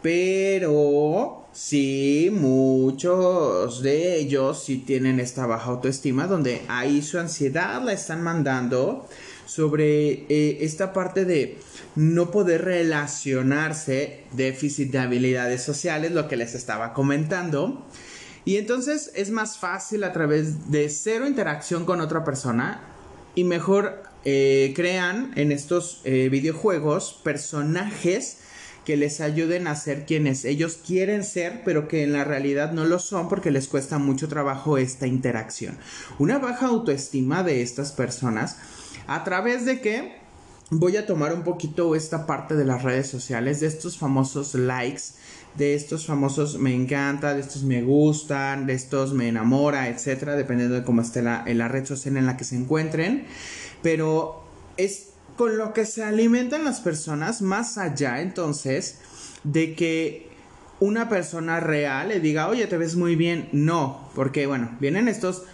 pero 0.03 1.49
sí, 1.53 2.31
muchos 2.33 3.83
de 3.83 4.17
ellos 4.17 4.65
sí 4.65 4.79
tienen 4.79 5.21
esta 5.21 5.47
baja 5.47 5.71
autoestima 5.71 6.27
donde 6.27 6.63
ahí 6.69 7.03
su 7.03 7.19
ansiedad 7.19 7.83
la 7.83 7.93
están 7.93 8.23
mandando 8.23 9.09
sobre 9.47 10.27
eh, 10.29 10.59
esta 10.61 10.93
parte 10.93 11.25
de 11.25 11.59
no 11.95 12.31
poder 12.31 12.65
relacionarse, 12.65 14.25
déficit 14.33 14.91
de 14.91 14.99
habilidades 14.99 15.63
sociales, 15.63 16.13
lo 16.13 16.29
que 16.29 16.37
les 16.37 16.55
estaba 16.55 16.93
comentando. 16.93 17.87
Y 18.47 18.59
entonces 18.59 19.11
es 19.17 19.31
más 19.31 19.59
fácil 19.59 20.05
a 20.05 20.13
través 20.13 20.71
de 20.71 20.89
cero 20.89 21.27
interacción 21.27 21.85
con 21.85 22.01
otra 22.01 22.25
persona 22.25 22.81
y 23.35 23.43
mejor 23.43 24.05
eh, 24.25 24.73
crean 24.77 25.33
en 25.35 25.51
estos 25.51 26.01
eh, 26.05 26.29
videojuegos 26.31 27.21
personajes 27.25 28.39
que 28.85 28.97
les 28.97 29.21
ayuden 29.21 29.67
a 29.67 29.75
ser 29.75 30.07
quienes 30.07 30.45
ellos 30.45 30.79
quieren 30.87 31.25
ser, 31.25 31.63
pero 31.65 31.89
que 31.89 32.05
en 32.05 32.13
la 32.13 32.23
realidad 32.23 32.71
no 32.71 32.85
lo 32.85 33.01
son 33.01 33.29
porque 33.29 33.51
les 33.51 33.67
cuesta 33.67 33.99
mucho 33.99 34.29
trabajo 34.29 34.79
esta 34.79 35.09
interacción. 35.09 35.77
Una 36.21 36.39
baja 36.39 36.67
autoestima 36.67 37.43
de 37.43 37.63
estas 37.63 37.91
personas 37.91 38.59
a 39.09 39.25
través 39.25 39.65
de 39.65 39.81
que 39.81 40.21
voy 40.71 40.97
a 40.97 41.05
tomar 41.05 41.35
un 41.35 41.43
poquito 41.43 41.97
esta 41.97 42.27
parte 42.27 42.55
de 42.55 42.65
las 42.65 42.85
redes 42.85 43.09
sociales, 43.09 43.59
de 43.59 43.67
estos 43.67 43.99
famosos 43.99 44.55
likes, 44.55 45.03
de 45.57 45.75
estos 45.75 46.07
famosos 46.07 46.59
me 46.59 46.75
encanta, 46.75 47.35
de 47.35 47.41
estos 47.41 47.63
me 47.63 47.83
gustan, 47.83 48.67
de 48.67 48.75
estos 48.75 49.13
me 49.13 49.29
enamora, 49.29 49.89
etcétera, 49.89 50.37
dependiendo 50.37 50.75
de 50.75 50.85
cómo 50.85 51.01
esté 51.01 51.23
la, 51.23 51.45
en 51.47 51.59
la 51.59 51.69
red 51.69 51.87
social 51.87 52.17
en 52.17 52.27
la 52.27 52.37
que 52.37 52.45
se 52.45 52.57
encuentren. 52.57 53.25
Pero 53.83 54.45
es 54.77 55.11
con 55.37 55.57
lo 55.59 55.73
que 55.73 55.85
se 55.85 56.03
alimentan 56.03 56.65
las 56.65 56.81
personas, 56.81 57.43
más 57.43 57.79
allá 57.79 58.21
entonces 58.21 58.99
de 59.45 59.75
que 59.75 60.31
una 60.81 61.09
persona 61.09 61.61
real 61.61 62.09
le 62.09 62.21
diga, 62.21 62.49
oye, 62.49 62.67
te 62.67 62.77
ves 62.77 62.97
muy 62.97 63.17
bien. 63.17 63.49
No, 63.53 64.11
porque 64.15 64.47
bueno, 64.47 64.77
vienen 64.81 65.09
estos 65.09 65.45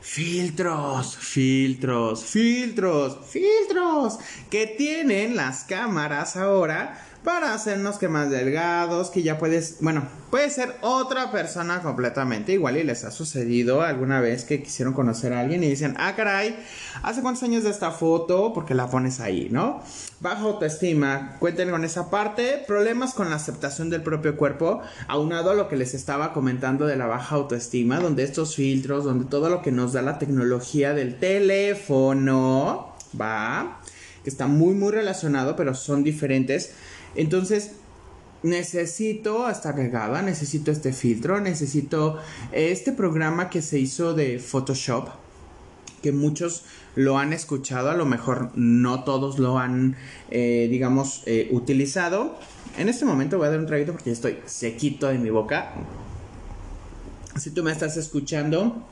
filtros, 0.00 1.16
filtros, 1.16 2.24
filtros, 2.24 3.18
filtros 3.28 4.18
que 4.50 4.66
tienen 4.66 5.36
las 5.36 5.64
cámaras 5.64 6.36
ahora 6.36 7.07
para 7.24 7.52
hacernos 7.52 7.98
que 7.98 8.08
más 8.08 8.30
delgados, 8.30 9.10
que 9.10 9.22
ya 9.22 9.38
puedes, 9.38 9.78
bueno, 9.80 10.06
puede 10.30 10.50
ser 10.50 10.76
otra 10.82 11.30
persona 11.32 11.82
completamente 11.82 12.52
igual 12.52 12.76
y 12.76 12.84
les 12.84 13.04
ha 13.04 13.10
sucedido 13.10 13.82
alguna 13.82 14.20
vez 14.20 14.44
que 14.44 14.62
quisieron 14.62 14.94
conocer 14.94 15.32
a 15.32 15.40
alguien 15.40 15.64
y 15.64 15.68
dicen, 15.68 15.94
ah, 15.98 16.14
caray, 16.16 16.56
¿hace 17.02 17.20
cuántos 17.22 17.42
años 17.42 17.64
de 17.64 17.70
esta 17.70 17.90
foto? 17.90 18.52
Porque 18.52 18.74
la 18.74 18.88
pones 18.88 19.20
ahí, 19.20 19.48
¿no? 19.50 19.82
Baja 20.20 20.42
autoestima, 20.42 21.36
cuenten 21.38 21.70
con 21.70 21.84
esa 21.84 22.10
parte, 22.10 22.64
problemas 22.66 23.14
con 23.14 23.30
la 23.30 23.36
aceptación 23.36 23.90
del 23.90 24.02
propio 24.02 24.36
cuerpo, 24.36 24.80
aunado 25.06 25.50
a 25.50 25.54
lo 25.54 25.68
que 25.68 25.76
les 25.76 25.94
estaba 25.94 26.32
comentando 26.32 26.86
de 26.86 26.96
la 26.96 27.06
baja 27.06 27.36
autoestima, 27.36 28.00
donde 28.00 28.22
estos 28.22 28.54
filtros, 28.54 29.04
donde 29.04 29.26
todo 29.26 29.48
lo 29.48 29.62
que 29.62 29.72
nos 29.72 29.92
da 29.92 30.02
la 30.02 30.18
tecnología 30.18 30.94
del 30.94 31.18
teléfono, 31.18 32.94
va, 33.18 33.80
que 34.22 34.30
está 34.30 34.46
muy, 34.46 34.74
muy 34.74 34.92
relacionado, 34.92 35.56
pero 35.56 35.74
son 35.74 36.04
diferentes 36.04 36.72
entonces, 37.14 37.72
necesito 38.42 39.48
estar 39.48 39.74
regada, 39.74 40.22
necesito 40.22 40.70
este 40.70 40.92
filtro, 40.92 41.40
necesito 41.40 42.18
este 42.52 42.92
programa 42.92 43.50
que 43.50 43.62
se 43.62 43.78
hizo 43.78 44.14
de 44.14 44.38
Photoshop, 44.38 45.08
que 46.02 46.12
muchos 46.12 46.64
lo 46.94 47.18
han 47.18 47.32
escuchado, 47.32 47.90
a 47.90 47.94
lo 47.94 48.06
mejor 48.06 48.50
no 48.54 49.04
todos 49.04 49.38
lo 49.38 49.58
han, 49.58 49.96
eh, 50.30 50.68
digamos, 50.70 51.22
eh, 51.26 51.48
utilizado. 51.50 52.38
En 52.76 52.88
este 52.88 53.04
momento 53.04 53.38
voy 53.38 53.48
a 53.48 53.50
dar 53.50 53.58
un 53.58 53.66
traguito 53.66 53.92
porque 53.92 54.12
estoy 54.12 54.38
sequito 54.46 55.08
de 55.08 55.18
mi 55.18 55.30
boca. 55.30 55.72
Si 57.36 57.50
tú 57.50 57.62
me 57.62 57.72
estás 57.72 57.96
escuchando, 57.96 58.86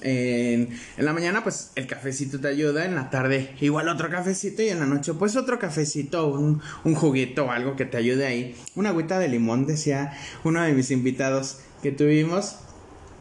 en, 0.00 0.70
la 0.96 1.12
mañana, 1.12 1.42
pues 1.42 1.70
el 1.74 1.86
cafecito 1.86 2.40
te 2.40 2.48
ayuda, 2.48 2.84
en 2.84 2.94
la 2.94 3.10
tarde 3.10 3.54
igual 3.60 3.88
otro 3.88 4.08
cafecito 4.10 4.62
y 4.62 4.68
en 4.68 4.78
la 4.78 4.86
noche, 4.86 5.12
pues 5.14 5.36
otro 5.36 5.58
cafecito, 5.58 6.28
un, 6.28 6.62
un 6.84 6.94
juguito 6.94 7.46
o 7.46 7.50
algo 7.50 7.76
que 7.76 7.84
te 7.84 7.98
ayude 7.98 8.26
ahí. 8.26 8.56
Una 8.74 8.90
agüita 8.90 9.18
de 9.18 9.28
limón, 9.28 9.66
decía 9.66 10.12
uno 10.44 10.62
de 10.62 10.72
mis 10.72 10.90
invitados 10.90 11.58
que 11.82 11.92
tuvimos. 11.92 12.56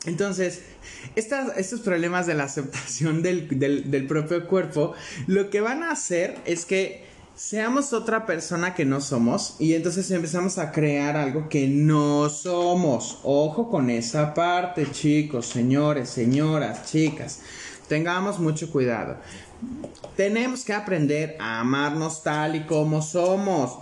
Entonces, 0.05 0.61
estos 1.15 1.81
problemas 1.81 2.25
de 2.25 2.33
la 2.33 2.45
aceptación 2.45 3.21
del, 3.21 3.47
del 3.59 4.07
propio 4.07 4.47
cuerpo, 4.47 4.93
lo 5.27 5.49
que 5.49 5.61
van 5.61 5.83
a 5.83 5.91
hacer 5.91 6.35
es 6.45 6.65
que 6.65 7.10
seamos 7.41 7.91
otra 7.91 8.27
persona 8.27 8.75
que 8.75 8.85
no 8.85 9.01
somos 9.01 9.55
y 9.57 9.73
entonces 9.73 10.11
empezamos 10.11 10.59
a 10.59 10.71
crear 10.71 11.17
algo 11.17 11.49
que 11.49 11.67
no 11.67 12.29
somos. 12.29 13.19
Ojo 13.23 13.67
con 13.67 13.89
esa 13.89 14.35
parte, 14.35 14.91
chicos, 14.91 15.47
señores, 15.47 16.07
señoras, 16.07 16.85
chicas. 16.85 17.39
Tengamos 17.87 18.39
mucho 18.39 18.71
cuidado. 18.71 19.17
Tenemos 20.15 20.63
que 20.63 20.73
aprender 20.73 21.35
a 21.39 21.59
amarnos 21.59 22.21
tal 22.21 22.55
y 22.55 22.65
como 22.67 23.01
somos. 23.01 23.79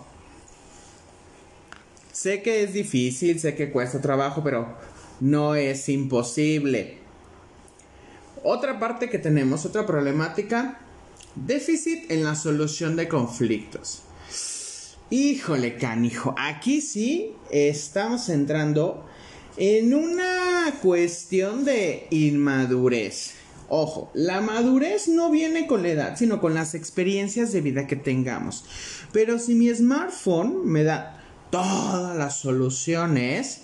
Sé 2.14 2.42
que 2.42 2.64
es 2.64 2.72
difícil, 2.72 3.42
sé 3.42 3.56
que 3.56 3.72
cuesta 3.72 4.00
trabajo, 4.00 4.42
pero 4.42 4.78
no 5.20 5.56
es 5.56 5.90
imposible. 5.90 7.00
Otra 8.42 8.80
parte 8.80 9.10
que 9.10 9.20
tenemos, 9.20 9.66
otra 9.66 9.86
problemática, 9.86 10.80
Déficit 11.36 12.10
en 12.12 12.24
la 12.24 12.36
solución 12.36 12.96
de 12.96 13.08
conflictos. 13.08 14.02
Híjole, 15.12 15.78
canijo. 15.78 16.36
Aquí 16.38 16.82
sí 16.82 17.34
estamos 17.52 18.30
entrando 18.30 19.06
en 19.58 19.94
una 19.94 20.74
cuestión 20.82 21.66
de 21.66 22.08
inmadurez. 22.10 23.34
Ojo, 23.70 24.10
la 24.14 24.42
madurez 24.42 25.08
no 25.08 25.30
viene 25.30 25.68
con 25.68 25.84
la 25.84 25.90
edad, 25.90 26.18
sino 26.18 26.42
con 26.42 26.56
las 26.56 26.74
experiencias 26.74 27.52
de 27.52 27.62
vida 27.62 27.86
que 27.86 27.96
tengamos. 27.96 28.66
Pero 29.12 29.38
si 29.38 29.54
mi 29.54 29.70
smartphone 29.74 30.66
me 30.66 30.84
da 30.84 31.24
todas 31.52 32.18
las 32.18 32.40
soluciones, 32.40 33.62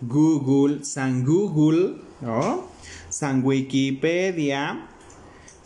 Google, 0.00 0.84
San 0.84 1.24
Google, 1.24 1.96
¿no? 2.22 2.68
San 3.10 3.44
Wikipedia, 3.44 4.88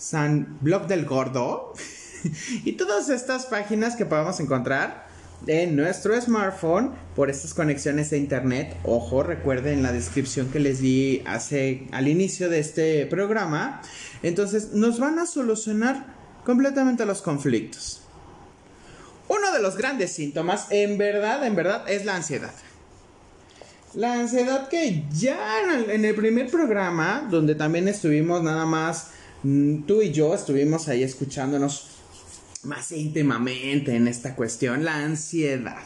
San 0.00 0.56
Blog 0.62 0.86
del 0.86 1.04
Gordo 1.04 1.74
y 2.64 2.72
todas 2.72 3.10
estas 3.10 3.46
páginas 3.46 3.96
que 3.96 4.06
podemos 4.06 4.40
encontrar 4.40 5.06
en 5.46 5.76
nuestro 5.76 6.18
smartphone 6.20 6.92
por 7.14 7.30
estas 7.30 7.52
conexiones 7.54 8.10
de 8.10 8.18
internet. 8.18 8.76
Ojo, 8.84 9.22
recuerden 9.22 9.82
la 9.82 9.92
descripción 9.92 10.50
que 10.50 10.58
les 10.58 10.80
di 10.80 11.22
hace 11.26 11.86
al 11.92 12.08
inicio 12.08 12.48
de 12.48 12.60
este 12.60 13.06
programa. 13.06 13.82
Entonces, 14.22 14.72
nos 14.72 14.98
van 14.98 15.18
a 15.18 15.26
solucionar 15.26 16.14
completamente 16.44 17.04
los 17.04 17.20
conflictos. 17.22 18.02
Uno 19.28 19.52
de 19.52 19.62
los 19.62 19.76
grandes 19.76 20.12
síntomas, 20.12 20.66
en 20.70 20.98
verdad, 20.98 21.46
en 21.46 21.54
verdad, 21.54 21.88
es 21.88 22.04
la 22.04 22.16
ansiedad. 22.16 22.52
La 23.94 24.14
ansiedad 24.14 24.68
que 24.68 25.04
ya 25.12 25.60
en 25.88 26.04
el 26.04 26.14
primer 26.14 26.50
programa, 26.50 27.26
donde 27.30 27.54
también 27.54 27.88
estuvimos 27.88 28.42
nada 28.42 28.64
más 28.64 29.10
tú 29.42 30.02
y 30.02 30.12
yo 30.12 30.34
estuvimos 30.34 30.88
ahí 30.88 31.02
escuchándonos 31.02 31.88
más 32.62 32.92
íntimamente 32.92 33.94
en 33.94 34.08
esta 34.08 34.34
cuestión, 34.36 34.84
la 34.84 34.96
ansiedad. 34.96 35.82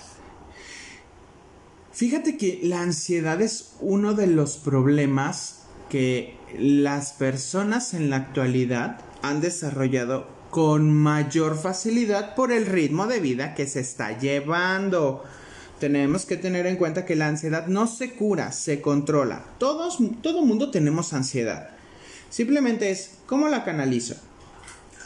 Fíjate 1.92 2.36
que 2.36 2.60
la 2.64 2.82
ansiedad 2.82 3.40
es 3.40 3.74
uno 3.80 4.14
de 4.14 4.26
los 4.26 4.56
problemas 4.56 5.60
que 5.88 6.36
las 6.58 7.12
personas 7.12 7.94
en 7.94 8.10
la 8.10 8.16
actualidad 8.16 9.00
han 9.22 9.40
desarrollado 9.40 10.26
con 10.50 10.92
mayor 10.92 11.56
facilidad 11.56 12.34
por 12.34 12.52
el 12.52 12.66
ritmo 12.66 13.06
de 13.06 13.20
vida 13.20 13.54
que 13.54 13.66
se 13.66 13.80
está 13.80 14.18
llevando. 14.18 15.22
Tenemos 15.78 16.26
que 16.26 16.36
tener 16.36 16.66
en 16.66 16.76
cuenta 16.76 17.04
que 17.04 17.16
la 17.16 17.28
ansiedad 17.28 17.66
no 17.68 17.86
se 17.86 18.14
cura, 18.14 18.50
se 18.50 18.80
controla. 18.80 19.44
Todos, 19.58 19.98
todo 20.22 20.44
mundo 20.44 20.70
tenemos 20.70 21.12
ansiedad. 21.12 21.73
Simplemente 22.34 22.90
es 22.90 23.12
cómo 23.26 23.46
la 23.46 23.62
canalizo, 23.62 24.16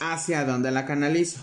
hacia 0.01 0.47
dónde 0.47 0.71
la 0.71 0.87
canalizo, 0.87 1.41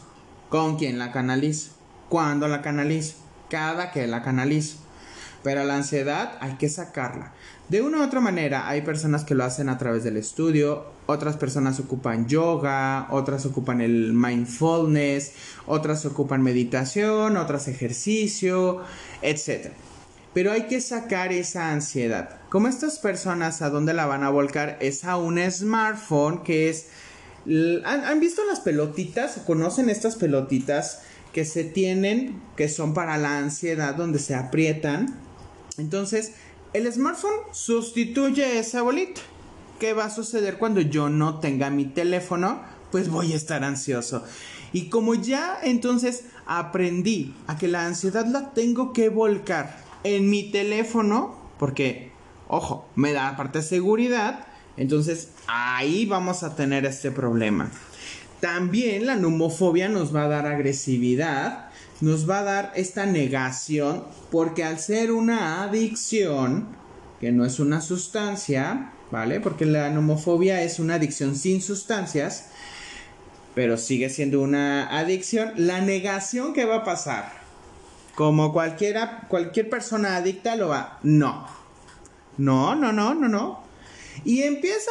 con 0.50 0.78
quién 0.78 0.98
la 0.98 1.12
canalizo, 1.12 1.74
cuándo 2.10 2.48
la 2.48 2.64
canalizo, 2.64 3.18
cada 3.52 3.92
que 3.92 4.08
la 4.08 4.24
canalizo. 4.24 4.78
Pero 5.44 5.64
la 5.64 5.76
ansiedad 5.76 6.40
hay 6.42 6.54
que 6.54 6.70
sacarla. 6.70 7.34
De 7.70 7.84
una 7.84 8.00
u 8.00 8.04
otra 8.04 8.20
manera, 8.20 8.68
hay 8.68 8.82
personas 8.82 9.26
que 9.26 9.36
lo 9.36 9.44
hacen 9.44 9.70
a 9.70 9.78
través 9.78 10.04
del 10.04 10.18
estudio, 10.18 10.88
otras 11.06 11.38
personas 11.38 11.80
ocupan 11.80 12.28
yoga, 12.28 13.06
otras 13.12 13.46
ocupan 13.46 13.80
el 13.80 14.12
mindfulness, 14.12 15.34
otras 15.68 16.04
ocupan 16.08 16.42
meditación, 16.42 17.38
otras 17.38 17.68
ejercicio, 17.68 18.82
etc. 19.22 19.68
Pero 20.36 20.52
hay 20.52 20.64
que 20.64 20.82
sacar 20.82 21.32
esa 21.32 21.72
ansiedad. 21.72 22.42
Como 22.50 22.68
estas 22.68 23.00
personas 23.00 23.62
a 23.62 23.70
dónde 23.70 23.94
la 23.94 24.06
van 24.06 24.26
a 24.26 24.30
volcar 24.30 24.78
es 24.82 25.06
a 25.06 25.16
un 25.16 25.40
smartphone 25.50 26.44
que 26.44 26.70
es... 26.70 26.88
¿Han, 27.86 28.20
visto 28.20 28.44
las 28.44 28.60
pelotitas? 28.60 29.40
¿Conocen 29.48 29.90
estas 29.90 30.18
pelotitas 30.18 31.04
que 31.32 31.46
se 31.46 31.64
tienen, 31.64 32.42
que 32.58 32.68
son 32.68 32.94
para 32.94 33.18
la 33.18 33.38
ansiedad, 33.38 33.96
donde 33.96 34.20
se 34.20 34.36
aprietan? 34.36 35.18
Entonces, 35.78 36.34
el 36.74 36.92
smartphone 36.92 37.40
sustituye 37.54 38.60
esa 38.60 38.82
bolita. 38.82 39.22
¿Qué 39.80 39.94
va 39.94 40.06
a 40.06 40.10
suceder 40.10 40.58
cuando 40.58 40.82
yo 40.82 41.08
no 41.08 41.40
tenga 41.40 41.70
mi 41.70 41.86
teléfono? 41.86 42.62
Pues 42.92 43.08
voy 43.08 43.32
a 43.32 43.38
estar 43.38 43.64
ansioso. 43.64 44.26
Y 44.74 44.90
como 44.90 45.16
ya 45.16 45.58
entonces 45.64 46.26
aprendí 46.46 47.34
a 47.48 47.58
que 47.58 47.70
la 47.70 47.86
ansiedad 47.86 48.26
la 48.26 48.54
tengo 48.54 48.92
que 48.92 49.08
volcar 49.08 49.85
en 50.06 50.30
mi 50.30 50.52
teléfono, 50.52 51.36
porque, 51.58 52.12
ojo, 52.48 52.88
me 52.96 53.12
da 53.12 53.36
parte 53.36 53.60
de 53.60 53.66
seguridad, 53.66 54.46
entonces 54.78 55.30
ahí 55.48 56.06
vamos 56.06 56.44
a 56.44 56.56
tener 56.56 56.86
este 56.86 57.12
problema. 57.12 57.72
También 58.40 59.08
la 59.08 59.16
numofobia 59.16 59.90
nos 59.90 60.16
va 60.16 60.26
a 60.26 60.28
dar 60.28 60.46
agresividad, 60.46 61.70
nos 62.02 62.30
va 62.30 62.40
a 62.40 62.44
dar 62.44 62.72
esta 62.76 63.08
negación 63.08 64.04
porque 64.30 64.64
al 64.64 64.80
ser 64.80 65.12
una 65.12 65.64
adicción, 65.64 66.68
que 67.20 67.32
no 67.32 67.44
es 67.44 67.60
una 67.60 67.82
sustancia, 67.82 68.92
¿vale? 69.10 69.40
Porque 69.40 69.66
la 69.66 69.90
nomofobia 69.90 70.62
es 70.62 70.78
una 70.78 70.96
adicción 70.96 71.36
sin 71.36 71.64
sustancias, 71.64 72.50
pero 73.56 73.78
sigue 73.78 74.10
siendo 74.10 74.42
una 74.42 75.00
adicción. 75.00 75.54
La 75.56 75.82
negación 75.82 76.54
que 76.54 76.66
va 76.66 76.78
a 76.78 76.84
pasar, 76.84 77.45
como 78.16 78.54
cualquiera, 78.54 79.28
cualquier 79.28 79.70
persona 79.70 80.16
adicta 80.16 80.56
lo 80.56 80.70
va, 80.70 81.00
no, 81.04 81.48
no, 82.38 82.76
no, 82.76 82.92
no, 82.92 83.14
no, 83.14 83.28
no. 83.28 83.64
Y 84.24 84.44
empieza 84.44 84.90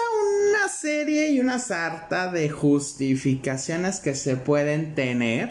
una 0.51 0.69
serie 0.69 1.31
y 1.31 1.41
una 1.41 1.59
sarta 1.59 2.31
de 2.31 2.51
justificaciones 2.51 4.01
que 4.01 4.15
se 4.15 4.37
pueden 4.37 4.95
tener 4.95 5.51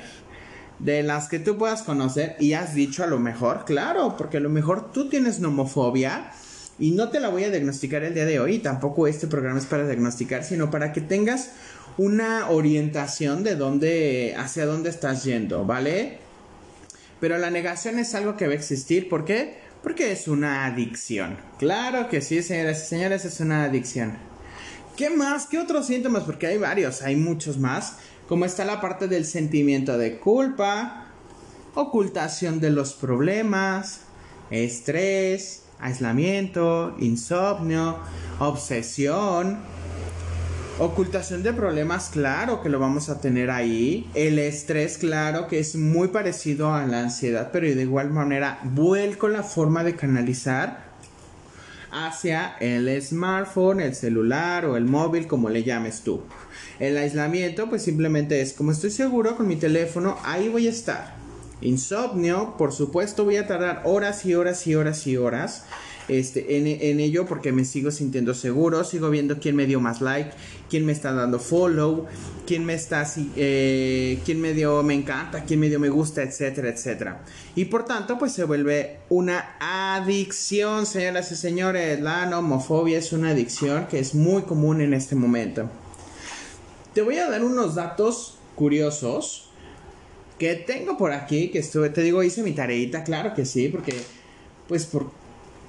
de 0.77 1.01
las 1.01 1.27
que 1.27 1.39
tú 1.39 1.57
puedas 1.57 1.81
conocer 1.81 2.35
y 2.39 2.53
has 2.53 2.75
dicho 2.75 3.03
a 3.03 3.07
lo 3.07 3.19
mejor, 3.19 3.65
claro, 3.65 4.15
porque 4.17 4.37
a 4.37 4.41
lo 4.41 4.49
mejor 4.49 4.91
tú 4.91 5.09
tienes 5.09 5.39
nomofobia 5.39 6.31
y 6.77 6.91
no 6.91 7.09
te 7.09 7.19
la 7.19 7.29
voy 7.29 7.45
a 7.45 7.49
diagnosticar 7.49 8.03
el 8.03 8.13
día 8.13 8.25
de 8.25 8.39
hoy, 8.39 8.59
tampoco 8.59 9.07
este 9.07 9.27
programa 9.27 9.59
es 9.59 9.65
para 9.65 9.87
diagnosticar, 9.87 10.43
sino 10.43 10.69
para 10.69 10.91
que 10.91 11.01
tengas 11.01 11.51
una 11.97 12.49
orientación 12.49 13.43
de 13.43 13.55
dónde, 13.55 14.35
hacia 14.37 14.65
dónde 14.65 14.89
estás 14.89 15.23
yendo, 15.23 15.65
¿vale? 15.65 16.22
Pero 17.23 17.37
la 17.37 17.49
negación 17.49 17.99
es 17.99 18.15
algo 18.15 18.35
que 18.35 18.47
va 18.47 18.51
a 18.51 18.57
existir, 18.57 19.07
¿por 19.07 19.23
qué? 19.23 19.57
Porque 19.81 20.11
es 20.11 20.27
una 20.27 20.65
adicción. 20.65 21.37
Claro 21.57 22.09
que 22.09 22.19
sí, 22.19 22.43
señoras 22.43 22.83
y 22.83 22.87
señores, 22.89 23.23
es 23.23 23.39
una 23.39 23.63
adicción. 23.63 24.17
¿Qué 24.97 25.09
más? 25.09 25.45
¿Qué 25.45 25.57
otros 25.57 25.87
síntomas? 25.87 26.23
Porque 26.23 26.47
hay 26.47 26.57
varios, 26.57 27.01
hay 27.01 27.15
muchos 27.15 27.57
más 27.57 27.95
como 28.27 28.43
está 28.43 28.65
la 28.65 28.81
parte 28.81 29.07
del 29.07 29.23
sentimiento 29.23 29.97
de 29.97 30.19
culpa, 30.19 31.05
ocultación 31.75 32.59
de 32.59 32.71
los 32.71 32.91
problemas, 32.91 34.01
estrés, 34.51 35.63
aislamiento, 35.79 36.93
insomnio, 36.99 37.99
obsesión, 38.39 39.59
ocultación 40.79 41.43
de 41.43 41.53
problemas, 41.53 42.09
claro 42.09 42.61
que 42.61 42.69
lo 42.69 42.79
vamos 42.79 43.09
a 43.09 43.21
tener 43.21 43.51
ahí. 43.51 44.09
El 44.15 44.39
estrés, 44.39 44.97
claro 44.97 45.47
que 45.47 45.59
es 45.59 45.75
muy 45.75 46.07
parecido 46.07 46.73
a 46.73 46.85
la 46.85 47.01
ansiedad, 47.01 47.49
pero 47.51 47.67
de 47.67 47.81
igual 47.81 48.09
manera 48.09 48.59
vuelco 48.63 49.27
la 49.27 49.43
forma 49.43 49.83
de 49.83 49.95
canalizar 49.95 50.93
hacia 51.91 52.55
el 52.59 53.01
smartphone, 53.01 53.81
el 53.81 53.93
celular 53.93 54.65
o 54.65 54.77
el 54.77 54.85
móvil, 54.85 55.27
como 55.27 55.49
le 55.49 55.63
llames 55.63 56.01
tú. 56.01 56.23
El 56.79 56.97
aislamiento, 56.97 57.69
pues 57.69 57.83
simplemente 57.83 58.41
es 58.41 58.53
como 58.53 58.71
estoy 58.71 58.89
seguro 58.89 59.35
con 59.37 59.47
mi 59.47 59.57
teléfono, 59.57 60.17
ahí 60.23 60.49
voy 60.49 60.67
a 60.67 60.71
estar. 60.71 61.15
Insomnio, 61.61 62.55
por 62.57 62.73
supuesto, 62.73 63.23
voy 63.25 63.37
a 63.37 63.47
tardar 63.47 63.83
horas 63.85 64.25
y 64.25 64.33
horas 64.33 64.65
y 64.65 64.75
horas 64.75 65.05
y 65.07 65.17
horas 65.17 65.65
este, 66.07 66.57
en, 66.57 66.99
ello 66.99 67.25
porque 67.25 67.51
me 67.51 67.63
sigo 67.65 67.91
sintiendo 67.91 68.33
seguro, 68.33 68.83
sigo 68.83 69.09
viendo 69.09 69.39
quién 69.39 69.55
me 69.55 69.65
dio 69.65 69.79
más 69.79 70.01
like, 70.01 70.31
quién 70.69 70.85
me 70.85 70.91
está 70.91 71.13
dando 71.13 71.39
follow, 71.39 72.05
quién 72.45 72.65
me 72.65 72.73
está, 72.73 73.07
eh, 73.35 74.19
quién 74.25 74.41
me 74.41 74.53
dio 74.53 74.83
me 74.83 74.93
encanta, 74.93 75.43
quién 75.43 75.59
me 75.59 75.69
dio 75.69 75.79
me 75.79 75.89
gusta, 75.89 76.21
etcétera, 76.23 76.69
etcétera. 76.69 77.23
Y 77.55 77.65
por 77.65 77.85
tanto, 77.85 78.17
pues 78.17 78.33
se 78.33 78.43
vuelve 78.43 78.99
una 79.09 79.55
adicción, 79.59 80.85
señoras 80.85 81.31
y 81.31 81.35
señores. 81.35 82.01
La 82.01 82.37
homofobia 82.37 82.97
es 82.97 83.13
una 83.13 83.29
adicción 83.29 83.87
que 83.87 83.99
es 83.99 84.13
muy 84.13 84.43
común 84.43 84.81
en 84.81 84.93
este 84.93 85.15
momento. 85.15 85.69
Te 86.93 87.01
voy 87.01 87.17
a 87.17 87.29
dar 87.29 87.43
unos 87.43 87.75
datos 87.75 88.37
curiosos 88.55 89.49
que 90.37 90.55
tengo 90.55 90.97
por 90.97 91.11
aquí, 91.11 91.49
que 91.49 91.59
estuve, 91.59 91.89
te 91.89 92.01
digo, 92.01 92.21
hice 92.23 92.43
mi 92.43 92.51
tareita, 92.51 93.03
claro 93.03 93.33
que 93.33 93.45
sí, 93.45 93.69
porque, 93.69 93.95
pues, 94.67 94.85
por, 94.85 95.11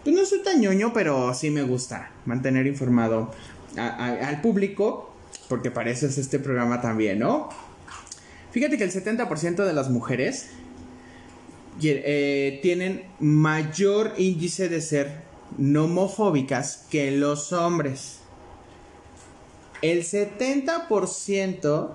pues 0.05 0.15
no 0.15 0.25
soy 0.25 0.43
tan 0.43 0.61
ñoño, 0.61 0.93
pero 0.93 1.33
sí 1.35 1.51
me 1.51 1.63
gusta 1.63 2.11
mantener 2.27 2.67
informado 2.67 3.33
al 3.77 4.41
público, 4.41 5.13
porque 5.49 5.71
para 5.71 5.91
eso 5.91 6.07
es 6.07 6.19
este 6.19 6.39
programa 6.39 6.81
también, 6.81 7.19
¿no? 7.19 7.49
Fíjate 8.53 8.79
que 8.79 8.85
el 8.85 8.93
70% 8.93 9.65
de 9.65 9.73
las 9.73 9.91
mujeres 9.91 10.51
eh, 11.83 12.61
tienen 12.63 13.03
mayor 13.19 14.13
índice 14.17 14.69
de 14.69 14.81
ser 14.81 15.23
nomofóbicas 15.59 16.87
que 16.91 17.11
los 17.11 17.53
hombres. 17.53 18.21
El 19.83 20.05
70% 20.05 21.91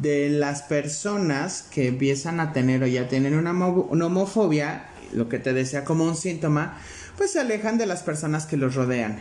de 0.00 0.30
las 0.30 0.62
personas 0.62 1.62
que 1.62 1.88
empiezan 1.88 2.40
a 2.40 2.52
tener 2.52 2.82
o 2.82 2.86
ya 2.86 3.08
tienen 3.08 3.34
una, 3.34 3.52
homofobia, 3.52 4.86
lo 5.12 5.28
que 5.28 5.38
te 5.38 5.52
decía 5.52 5.84
como 5.84 6.04
un 6.04 6.16
síntoma, 6.16 6.78
pues 7.16 7.32
se 7.32 7.40
alejan 7.40 7.78
de 7.78 7.86
las 7.86 8.02
personas 8.02 8.46
que 8.46 8.56
los 8.56 8.74
rodean. 8.74 9.20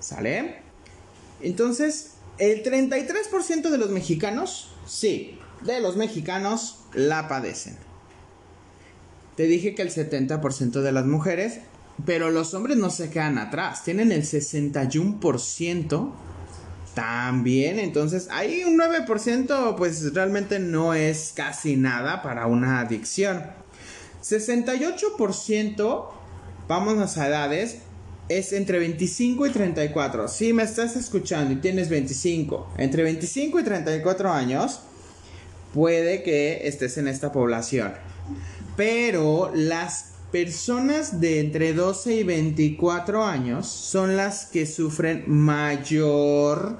¿Sale? 0.00 0.56
Entonces, 1.40 2.12
el 2.38 2.62
33% 2.62 3.70
de 3.70 3.78
los 3.78 3.90
mexicanos, 3.90 4.72
sí, 4.86 5.38
de 5.64 5.80
los 5.80 5.96
mexicanos 5.96 6.80
la 6.94 7.28
padecen. 7.28 7.76
Te 9.36 9.44
dije 9.44 9.74
que 9.74 9.82
el 9.82 9.90
70% 9.90 10.80
de 10.82 10.92
las 10.92 11.06
mujeres, 11.06 11.60
pero 12.04 12.30
los 12.30 12.54
hombres 12.54 12.76
no 12.76 12.90
se 12.90 13.10
quedan 13.10 13.38
atrás, 13.38 13.84
tienen 13.84 14.12
el 14.12 14.22
61% 14.22 16.12
también, 16.94 17.78
entonces 17.78 18.28
hay 18.30 18.64
un 18.64 18.78
9%, 18.78 19.76
pues 19.76 20.12
realmente 20.12 20.58
no 20.58 20.92
es 20.94 21.32
casi 21.34 21.76
nada 21.76 22.20
para 22.22 22.46
una 22.46 22.80
adicción. 22.80 23.42
68%, 24.22 26.08
vamos 26.72 27.18
a 27.18 27.28
edades, 27.28 27.78
es 28.28 28.52
entre 28.52 28.78
25 28.78 29.46
y 29.46 29.50
34. 29.50 30.26
Si 30.28 30.52
me 30.52 30.62
estás 30.62 30.96
escuchando 30.96 31.52
y 31.52 31.56
tienes 31.56 31.90
25, 31.90 32.74
entre 32.78 33.02
25 33.02 33.60
y 33.60 33.62
34 33.62 34.32
años, 34.32 34.80
puede 35.74 36.22
que 36.22 36.66
estés 36.66 36.96
en 36.96 37.08
esta 37.08 37.30
población. 37.30 37.92
Pero 38.76 39.50
las 39.54 40.12
personas 40.30 41.20
de 41.20 41.40
entre 41.40 41.74
12 41.74 42.14
y 42.14 42.22
24 42.24 43.22
años 43.22 43.66
son 43.66 44.16
las 44.16 44.46
que 44.46 44.64
sufren 44.64 45.24
mayor, 45.26 46.78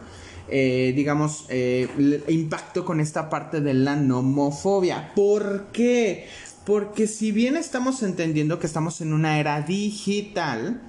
eh, 0.48 0.94
digamos, 0.96 1.44
eh, 1.50 1.86
impacto 2.28 2.86
con 2.86 2.98
esta 2.98 3.28
parte 3.28 3.60
de 3.60 3.74
la 3.74 3.94
nomofobia. 3.94 5.12
¿Por 5.14 5.66
qué? 5.70 6.28
Porque 6.64 7.06
si 7.08 7.32
bien 7.32 7.56
estamos 7.56 8.02
entendiendo 8.02 8.58
que 8.58 8.66
estamos 8.66 9.00
en 9.00 9.12
una 9.12 9.40
era 9.40 9.60
digital, 9.62 10.80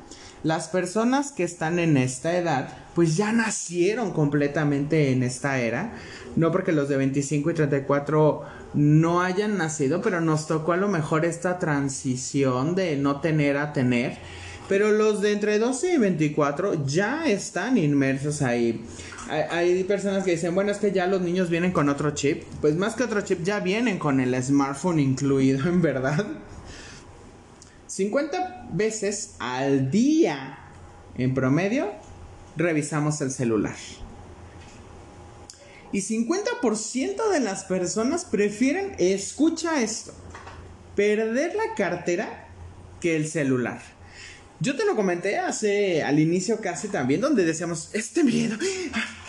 las 0.44 0.68
personas 0.68 1.32
que 1.32 1.44
están 1.44 1.80
en 1.80 1.98
esta 1.98 2.38
edad, 2.38 2.70
pues 2.94 3.18
ya 3.18 3.32
nacieron 3.32 4.12
completamente 4.12 5.12
en 5.12 5.24
esta 5.24 5.60
era. 5.60 5.94
No 6.36 6.52
porque 6.52 6.74
los 6.74 6.90
de 6.90 6.98
25 6.98 7.52
y 7.52 7.54
34 7.54 8.42
no 8.74 9.22
hayan 9.22 9.58
nacido, 9.58 10.02
pero 10.02 10.22
nos 10.22 10.48
tocó 10.48 10.74
a 10.74 10.78
lo 10.78 10.90
mejor 10.90 11.26
esta 11.26 11.60
transición 11.60 12.76
de 12.76 12.98
no 12.98 13.22
tener 13.22 13.58
a 13.58 13.74
tener. 13.74 14.18
Pero 14.70 14.92
los 14.92 15.22
de 15.22 15.34
entre 15.34 15.60
12 15.60 15.94
y 15.94 15.98
24 15.98 16.86
ya 16.86 17.26
están 17.26 17.78
inmersos 17.78 18.42
ahí. 18.42 18.84
Hay, 19.30 19.84
personas 19.86 20.24
que 20.24 20.32
dicen, 20.32 20.54
bueno, 20.54 20.72
es 20.72 20.78
que 20.78 20.92
ya 20.92 21.08
los 21.08 21.22
niños 21.22 21.50
vienen 21.50 21.72
con 21.72 21.90
otro 21.90 22.12
chip. 22.12 22.44
Pues 22.62 22.76
más 22.76 22.96
que 22.96 23.04
otro 23.04 23.22
chip, 23.22 23.44
ya 23.44 23.60
vienen 23.60 24.00
con 24.00 24.20
el 24.20 24.42
smartphone 24.42 25.00
incluido, 25.00 25.68
en 25.68 25.82
verdad. 25.82 26.26
50 27.88 28.70
veces 28.74 29.36
al 29.40 29.92
día, 29.92 30.58
en 31.16 31.34
promedio, 31.34 31.92
revisamos 32.56 33.22
el 33.22 33.32
celular. 33.32 33.76
Y 35.92 36.00
50% 36.00 37.30
de 37.32 37.40
las 37.40 37.66
personas 37.66 38.26
prefieren, 38.26 38.96
escucha 38.98 39.84
esto, 39.84 40.12
perder 40.96 41.54
la 41.56 41.76
cartera 41.76 42.48
que 43.00 43.16
el 43.16 43.28
celular. 43.28 43.80
Yo 44.64 44.78
te 44.78 44.86
lo 44.86 44.96
comenté 44.96 45.40
hace 45.40 46.04
al 46.04 46.20
inicio 46.20 46.62
casi 46.62 46.88
también, 46.88 47.20
donde 47.20 47.44
decíamos, 47.44 47.90
este 47.92 48.24
miedo, 48.24 48.56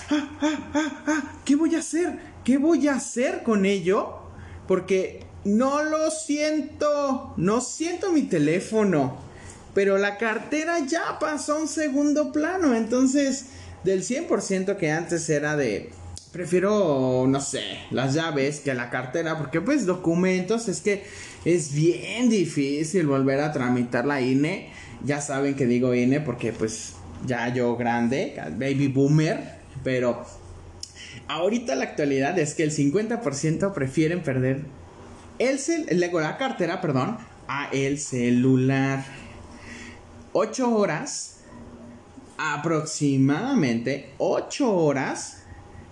ah, 0.08 0.38
ah, 0.40 1.02
ah, 1.08 1.32
¿qué 1.44 1.56
voy 1.56 1.74
a 1.74 1.80
hacer? 1.80 2.20
¿Qué 2.44 2.56
voy 2.56 2.86
a 2.86 2.94
hacer 2.94 3.42
con 3.42 3.66
ello? 3.66 4.30
Porque 4.68 5.26
no 5.44 5.82
lo 5.82 6.12
siento, 6.12 7.34
no 7.36 7.60
siento 7.60 8.12
mi 8.12 8.22
teléfono, 8.22 9.18
pero 9.74 9.98
la 9.98 10.18
cartera 10.18 10.86
ya 10.86 11.18
pasó 11.18 11.56
a 11.56 11.62
un 11.62 11.68
segundo 11.68 12.30
plano, 12.30 12.72
entonces 12.72 13.46
del 13.82 14.04
100% 14.04 14.76
que 14.76 14.92
antes 14.92 15.28
era 15.28 15.56
de 15.56 15.90
prefiero, 16.30 17.26
no 17.28 17.40
sé, 17.40 17.62
las 17.90 18.14
llaves 18.14 18.60
que 18.60 18.72
la 18.74 18.88
cartera, 18.88 19.36
porque 19.36 19.60
pues 19.60 19.84
documentos 19.84 20.68
es 20.68 20.80
que 20.80 21.04
es 21.44 21.72
bien 21.72 22.28
difícil 22.28 23.06
volver 23.06 23.40
a 23.40 23.52
tramitar 23.52 24.04
la 24.04 24.20
INE. 24.20 24.72
Ya 25.04 25.20
saben 25.20 25.54
que 25.54 25.66
digo 25.66 25.94
INE 25.94 26.20
porque 26.20 26.52
pues 26.52 26.94
ya 27.26 27.48
yo 27.52 27.76
grande, 27.76 28.40
baby 28.56 28.88
boomer, 28.88 29.58
pero 29.82 30.24
ahorita 31.28 31.74
la 31.74 31.84
actualidad 31.84 32.38
es 32.38 32.54
que 32.54 32.62
el 32.62 32.70
50% 32.70 33.72
prefieren 33.72 34.22
perder 34.22 34.62
el 35.38 35.58
cel 35.58 35.86
la 35.90 36.36
cartera, 36.38 36.80
perdón, 36.80 37.18
a 37.48 37.68
el 37.72 37.98
celular. 37.98 39.04
8 40.32 40.74
horas, 40.74 41.40
aproximadamente 42.38 44.12
8 44.18 44.76
horas 44.76 45.44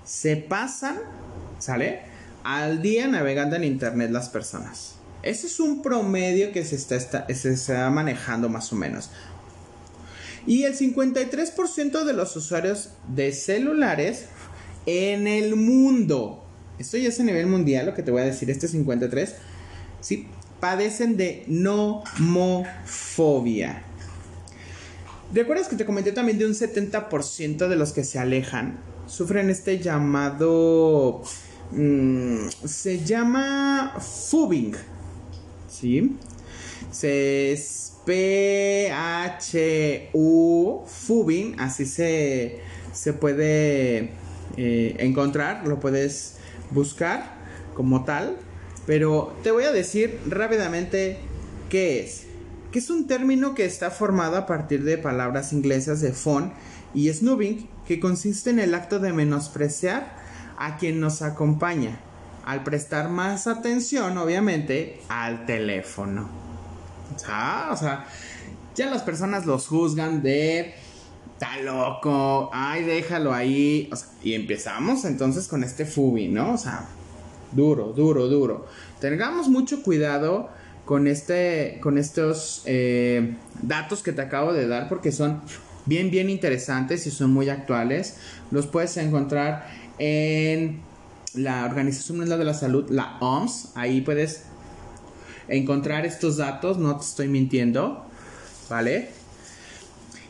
se 0.05 0.37
pasan, 0.37 0.99
¿sale? 1.59 2.01
Al 2.43 2.83
día 2.83 3.07
navegando 3.07 3.55
en 3.57 3.65
Internet 3.65 4.11
las 4.11 4.29
personas. 4.29 4.97
Ese 5.23 5.47
es 5.47 5.61
un 5.61 5.83
promedio 5.83 6.53
que 6.53 6.65
se 6.65 6.77
está, 6.77 7.27
se 7.33 7.53
está 7.53 7.89
manejando 7.91 8.49
más 8.49 8.73
o 8.73 8.77
menos. 8.77 9.11
Y 10.47 10.65
el 10.65 10.77
53% 10.77 12.05
de 12.05 12.13
los 12.13 12.35
usuarios 12.37 12.91
de 13.09 13.33
celulares 13.33 14.27
en 14.87 15.29
el 15.29 15.55
mundo, 15.55 16.45
esto 16.79 16.97
ya 16.97 17.09
es 17.11 17.21
a 17.21 17.25
nivel 17.25 17.47
mundial, 17.47 17.87
lo 17.87 17.95
que 17.95 18.03
te 18.03 18.11
voy 18.11 18.23
a 18.23 18.25
decir, 18.25 18.51
este 18.51 18.67
53, 18.67 19.35
sí, 20.01 20.27
padecen 20.59 21.17
de 21.17 21.45
nomofobia. 21.47 22.73
¿Recuerdas 25.33 25.69
que 25.69 25.77
te 25.77 25.87
comenté 25.87 26.11
también 26.13 26.39
de 26.39 26.47
un 26.47 26.53
70% 26.53 27.69
de 27.69 27.77
los 27.77 27.93
que 27.93 28.03
se 28.05 28.19
alejan 28.19 28.79
sufren 29.07 29.51
este 29.51 29.79
llamado... 29.79 31.23
Mm, 31.71 32.49
se 32.67 33.03
llama 33.03 33.95
fubing. 33.99 34.75
¿Sí? 35.73 36.17
Se 36.91 37.53
es 37.53 37.95
P-H-U, 38.05 38.93
fubing, 40.87 41.59
así 41.61 41.87
se, 41.87 42.61
se 42.93 43.13
puede 43.13 44.11
eh, 44.57 44.97
encontrar, 44.99 45.67
lo 45.67 45.81
puedes 45.81 46.37
buscar 46.71 47.35
como 47.75 48.05
tal. 48.05 48.37
Pero 48.87 49.35
te 49.43 49.51
voy 49.53 49.65
a 49.65 49.73
decir 49.73 50.19
rápidamente 50.27 51.19
qué 51.71 52.01
es. 52.01 52.25
Que 52.71 52.79
es 52.81 52.91
un 52.91 53.07
término 53.07 53.55
que 53.55 53.65
está 53.65 53.91
formado 53.91 54.37
a 54.37 54.47
partir 54.47 54.85
de 54.85 54.99
palabras 54.99 55.53
inglesas 55.53 56.01
de 56.01 56.13
phone 56.13 56.53
y 56.95 57.13
snoobing, 57.13 57.69
que 57.87 58.01
consiste 58.01 58.51
en 58.51 58.59
el 58.59 58.75
acto 58.75 58.99
de 58.99 59.13
menospreciar 59.13 60.17
a 60.59 60.77
quien 60.77 61.01
nos 61.01 61.23
acompaña, 61.23 62.01
al 62.45 62.65
prestar 62.65 63.09
más 63.09 63.47
atención, 63.47 64.17
obviamente, 64.19 65.01
al 65.09 65.47
teléfono. 65.47 66.29
O 67.15 67.77
sea, 67.77 68.07
ya 68.75 68.87
las 68.91 69.03
personas 69.03 69.47
los 69.47 69.69
juzgan 69.69 70.23
de 70.23 70.75
está 71.43 71.61
loco, 71.61 72.51
ay, 72.53 72.85
déjalo 72.85 73.35
ahí. 73.35 73.91
y 74.23 74.35
empezamos 74.35 75.05
entonces 75.05 75.49
con 75.49 75.65
este 75.65 75.85
fubi, 75.85 76.29
¿no? 76.29 76.55
O 76.55 76.59
sea, 76.59 76.87
duro, 77.51 77.93
duro, 77.93 78.29
duro. 78.29 78.67
Tengamos 79.01 79.49
mucho 79.49 79.83
cuidado 79.83 80.51
con 80.85 81.07
este, 81.07 81.79
con 81.83 81.99
estos 81.99 82.63
eh, 82.67 83.35
datos 83.61 84.03
que 84.03 84.13
te 84.13 84.23
acabo 84.23 84.53
de 84.53 84.69
dar 84.69 84.89
porque 84.89 85.11
son 85.11 85.43
bien, 85.85 86.11
bien 86.11 86.31
interesantes 86.31 87.07
y 87.07 87.11
son 87.11 87.33
muy 87.33 87.49
actuales. 87.49 88.17
Los 88.53 88.69
puedes 88.69 88.97
encontrar 88.97 89.67
en 89.99 90.81
la 91.35 91.65
Organización 91.65 92.19
Mundial 92.19 92.39
de 92.39 92.45
la 92.45 92.55
Salud, 92.55 92.89
la 92.91 93.19
OMS. 93.21 93.71
Ahí 93.75 94.01
puedes 94.01 94.45
encontrar 95.49 96.07
estos 96.07 96.37
datos, 96.37 96.79
no 96.79 96.97
te 96.97 97.05
estoy 97.05 97.27
mintiendo, 97.29 98.07
¿vale? 98.69 99.11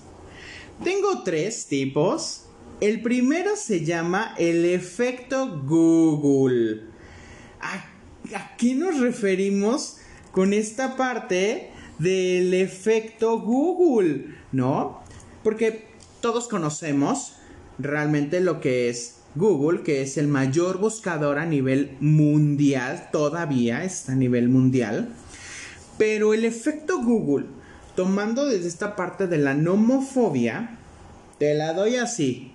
Tengo 0.84 1.24
tres 1.24 1.68
tipos 1.68 2.46
el 2.82 3.02
primero 3.02 3.56
se 3.56 3.86
llama 3.86 4.36
el 4.38 4.66
efecto 4.66 5.62
Google. 5.64 6.82
¿A, 7.62 8.58
qué 8.58 8.76
nos 8.76 9.00
referimos 9.00 9.98
con 10.36 10.54
esta 10.54 10.96
parte 10.96 11.72
del 11.98 12.54
efecto 12.54 13.40
Google? 13.40 14.36
¿No? 14.52 15.00
Porque 15.44 15.88
todos 16.22 16.48
conocemos 16.48 17.38
realmente 17.80 18.42
lo 18.42 18.62
que 18.62 18.90
es 18.90 19.22
Google, 19.34 19.82
que 19.82 20.02
es 20.02 20.18
el 20.18 20.28
mayor 20.28 20.78
buscador 20.78 21.40
a 21.40 21.46
nivel 21.46 21.98
mundial, 22.00 23.10
todavía 23.12 23.84
está 23.84 24.12
a 24.12 24.16
nivel 24.16 24.50
mundial. 24.50 25.10
Pero 25.98 26.34
el 26.34 26.46
efecto 26.46 27.02
Google, 27.02 27.48
tomando 27.96 28.46
desde 28.46 28.68
esta 28.68 28.96
parte 28.96 29.26
de 29.26 29.38
la 29.38 29.54
nomofobia, 29.54 30.78
te 31.40 31.56
la 31.56 31.74
doy 31.74 31.96
así 31.96 32.52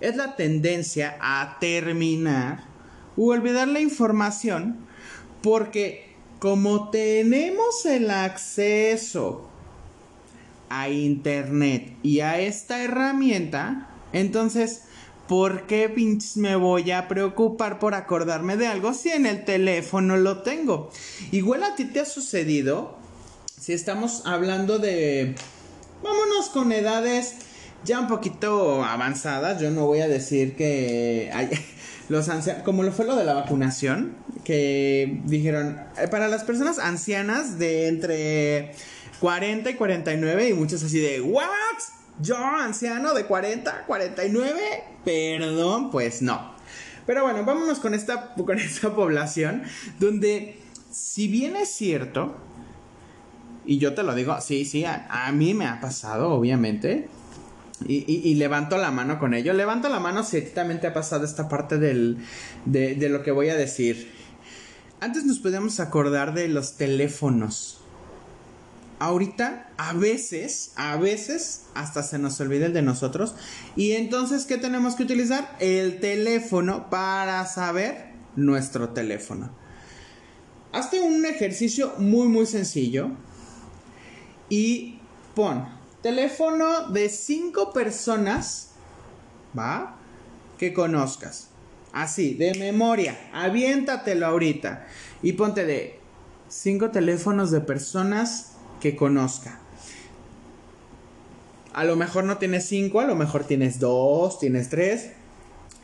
es 0.00 0.16
la 0.16 0.36
tendencia 0.36 1.16
a 1.20 1.58
terminar 1.60 2.64
u 3.16 3.30
olvidar 3.30 3.68
la 3.68 3.80
información 3.80 4.76
porque 5.42 6.07
como 6.38 6.90
tenemos 6.90 7.84
el 7.86 8.10
acceso 8.10 9.48
a 10.68 10.88
internet 10.88 11.96
y 12.02 12.20
a 12.20 12.38
esta 12.38 12.82
herramienta, 12.82 13.88
entonces, 14.12 14.82
¿por 15.26 15.66
qué 15.66 15.92
me 16.36 16.56
voy 16.56 16.90
a 16.90 17.08
preocupar 17.08 17.78
por 17.78 17.94
acordarme 17.94 18.56
de 18.56 18.66
algo 18.66 18.94
si 18.94 19.10
en 19.10 19.26
el 19.26 19.44
teléfono 19.44 20.16
lo 20.16 20.42
tengo? 20.42 20.90
Igual 21.32 21.64
a 21.64 21.74
ti 21.74 21.84
te 21.86 22.00
ha 22.00 22.04
sucedido, 22.04 22.96
si 23.58 23.72
estamos 23.72 24.22
hablando 24.26 24.78
de, 24.78 25.34
vámonos 26.02 26.48
con 26.50 26.72
edades 26.72 27.34
ya 27.84 28.00
un 28.00 28.08
poquito 28.08 28.84
avanzadas. 28.84 29.60
Yo 29.60 29.70
no 29.70 29.86
voy 29.86 30.00
a 30.00 30.08
decir 30.08 30.56
que 30.56 31.30
hay, 31.32 31.50
los 32.08 32.28
ancianos, 32.28 32.62
como 32.62 32.82
lo 32.82 32.92
fue 32.92 33.04
lo 33.04 33.16
de 33.16 33.24
la 33.24 33.34
vacunación, 33.34 34.16
que 34.44 35.20
dijeron, 35.24 35.78
eh, 35.98 36.08
para 36.08 36.28
las 36.28 36.44
personas 36.44 36.78
ancianas 36.78 37.58
de 37.58 37.88
entre 37.88 38.72
40 39.20 39.70
y 39.70 39.74
49 39.74 40.48
y 40.48 40.54
muchos 40.54 40.82
así 40.82 40.98
de, 40.98 41.20
¿what? 41.20 41.46
Yo, 42.20 42.36
anciano 42.36 43.14
de 43.14 43.26
40, 43.26 43.84
49, 43.86 44.60
perdón, 45.04 45.90
pues 45.90 46.22
no. 46.22 46.54
Pero 47.06 47.22
bueno, 47.24 47.44
vámonos 47.44 47.78
con 47.78 47.94
esta, 47.94 48.34
con 48.34 48.58
esta 48.58 48.94
población 48.94 49.62
donde, 49.98 50.58
si 50.90 51.28
bien 51.28 51.56
es 51.56 51.68
cierto, 51.68 52.36
y 53.66 53.78
yo 53.78 53.94
te 53.94 54.02
lo 54.02 54.14
digo, 54.14 54.40
sí, 54.40 54.64
sí, 54.64 54.84
a 54.86 55.30
mí 55.32 55.52
me 55.52 55.66
ha 55.66 55.78
pasado, 55.78 56.30
obviamente, 56.30 57.08
y, 57.86 58.34
levanto 58.34 58.76
la 58.76 58.90
mano 58.90 59.18
con 59.18 59.34
ello. 59.34 59.52
Levanto 59.52 59.88
la 59.88 60.00
mano 60.00 60.24
si 60.24 60.40
también 60.42 60.80
te 60.80 60.86
ha 60.86 60.92
pasado 60.92 61.24
esta 61.24 61.48
parte 61.48 61.78
del, 61.78 62.18
de, 62.64 62.94
de 62.94 63.08
lo 63.08 63.22
que 63.22 63.30
voy 63.30 63.50
a 63.50 63.56
decir. 63.56 64.10
Antes 65.00 65.24
nos 65.24 65.38
podíamos 65.38 65.78
acordar 65.80 66.34
de 66.34 66.48
los 66.48 66.76
teléfonos. 66.76 67.80
Ahorita, 68.98 69.70
a 69.76 69.92
veces, 69.92 70.72
a 70.74 70.96
veces, 70.96 71.66
hasta 71.74 72.02
se 72.02 72.18
nos 72.18 72.40
olvida 72.40 72.66
el 72.66 72.72
de 72.72 72.82
nosotros. 72.82 73.36
Y 73.76 73.92
entonces, 73.92 74.44
¿qué 74.44 74.58
tenemos 74.58 74.96
que 74.96 75.04
utilizar? 75.04 75.56
El 75.60 76.00
teléfono 76.00 76.90
para 76.90 77.46
saber 77.46 78.12
nuestro 78.34 78.88
teléfono. 78.88 79.50
Hazte 80.72 81.00
un 81.00 81.24
ejercicio 81.26 81.94
muy, 81.98 82.26
muy 82.26 82.46
sencillo. 82.46 83.12
Y 84.50 84.98
pon 85.36 85.77
teléfono 86.02 86.88
de 86.90 87.08
cinco 87.08 87.72
personas, 87.72 88.70
¿va? 89.56 89.96
Que 90.58 90.72
conozcas. 90.72 91.48
Así, 91.92 92.34
de 92.34 92.54
memoria. 92.54 93.18
Aviéntatelo 93.32 94.26
ahorita. 94.26 94.86
Y 95.22 95.32
ponte 95.32 95.64
de 95.64 95.98
cinco 96.48 96.90
teléfonos 96.90 97.50
de 97.50 97.60
personas 97.60 98.52
que 98.80 98.94
conozca. 98.94 99.58
A 101.72 101.84
lo 101.84 101.96
mejor 101.96 102.24
no 102.24 102.38
tienes 102.38 102.66
cinco, 102.66 103.00
a 103.00 103.06
lo 103.06 103.14
mejor 103.14 103.44
tienes 103.44 103.78
dos, 103.78 104.38
tienes 104.38 104.68
tres. 104.68 105.12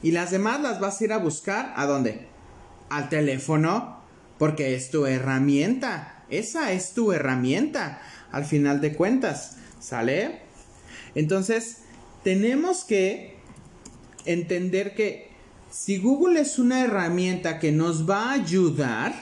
Y 0.03 0.11
las 0.11 0.31
demás 0.31 0.61
las 0.61 0.81
vas 0.81 1.00
a 1.00 1.05
ir 1.05 1.12
a 1.12 1.18
buscar. 1.18 1.72
¿A 1.77 1.87
dónde? 1.87 2.27
Al 2.90 3.09
teléfono. 3.09 4.03
Porque 4.38 4.74
es 4.74 4.90
tu 4.90 5.07
herramienta. 5.07 6.24
Esa 6.29 6.72
es 6.72 6.94
tu 6.94 7.12
herramienta. 7.12 8.00
Al 8.33 8.44
final 8.44 8.81
de 8.81 8.94
cuentas. 8.94 9.57
¿Sale? 9.85 10.38
Entonces, 11.14 11.79
tenemos 12.23 12.85
que 12.85 13.37
entender 14.25 14.94
que 14.94 15.29
si 15.70 15.99
Google 15.99 16.40
es 16.40 16.59
una 16.59 16.83
herramienta 16.83 17.59
que 17.59 17.70
nos 17.70 18.09
va 18.09 18.31
a 18.31 18.33
ayudar, 18.33 19.12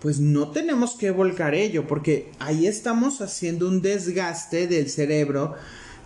pues 0.00 0.20
no 0.20 0.52
tenemos 0.52 0.94
que 0.94 1.10
volcar 1.10 1.54
ello, 1.54 1.86
porque 1.86 2.32
ahí 2.38 2.66
estamos 2.66 3.20
haciendo 3.20 3.68
un 3.68 3.82
desgaste 3.82 4.68
del 4.68 4.88
cerebro, 4.88 5.54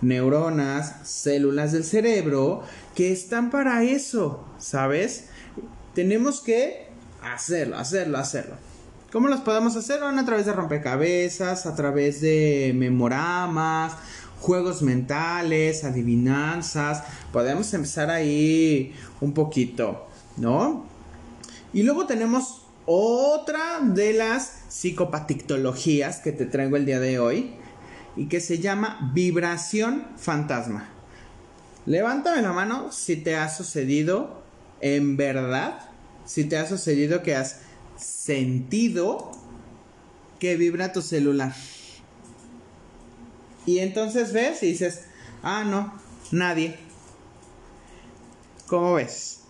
neuronas, 0.00 1.08
células 1.08 1.70
del 1.70 1.84
cerebro, 1.84 2.64
que 2.96 3.12
están 3.12 3.48
para 3.48 3.84
eso, 3.84 4.44
¿sabes? 4.58 5.26
Tenemos 5.94 6.40
que 6.40 6.88
hacerlo, 7.22 7.76
hacerlo, 7.76 8.18
hacerlo. 8.18 8.67
¿Cómo 9.10 9.28
las 9.28 9.40
podemos 9.40 9.74
hacer? 9.74 10.02
a 10.02 10.24
través 10.26 10.44
de 10.44 10.52
rompecabezas, 10.52 11.64
a 11.64 11.74
través 11.74 12.20
de 12.20 12.72
memoramas, 12.76 13.94
juegos 14.38 14.82
mentales, 14.82 15.82
adivinanzas. 15.82 17.04
Podemos 17.32 17.72
empezar 17.72 18.10
ahí 18.10 18.94
un 19.22 19.32
poquito, 19.32 20.06
¿no? 20.36 20.84
Y 21.72 21.84
luego 21.84 22.06
tenemos 22.06 22.66
otra 22.84 23.80
de 23.80 24.12
las 24.12 24.64
psicopatictologías 24.68 26.18
que 26.18 26.32
te 26.32 26.44
traigo 26.44 26.76
el 26.76 26.84
día 26.84 27.00
de 27.00 27.18
hoy 27.18 27.52
y 28.14 28.26
que 28.26 28.40
se 28.40 28.58
llama 28.58 29.10
vibración 29.14 30.06
fantasma. 30.18 30.86
Levántame 31.86 32.42
la 32.42 32.52
mano 32.52 32.92
si 32.92 33.16
te 33.16 33.36
ha 33.36 33.48
sucedido 33.48 34.42
en 34.82 35.16
verdad, 35.16 35.88
si 36.26 36.44
te 36.44 36.58
ha 36.58 36.66
sucedido 36.66 37.22
que 37.22 37.34
has 37.34 37.67
sentido 37.98 39.32
que 40.38 40.56
vibra 40.56 40.92
tu 40.92 41.02
celular. 41.02 41.54
Y 43.66 43.80
entonces 43.80 44.32
ves 44.32 44.62
y 44.62 44.68
dices, 44.68 45.04
ah, 45.42 45.64
no, 45.64 45.92
nadie. 46.30 46.78
¿Cómo 48.66 48.94
ves? 48.94 49.40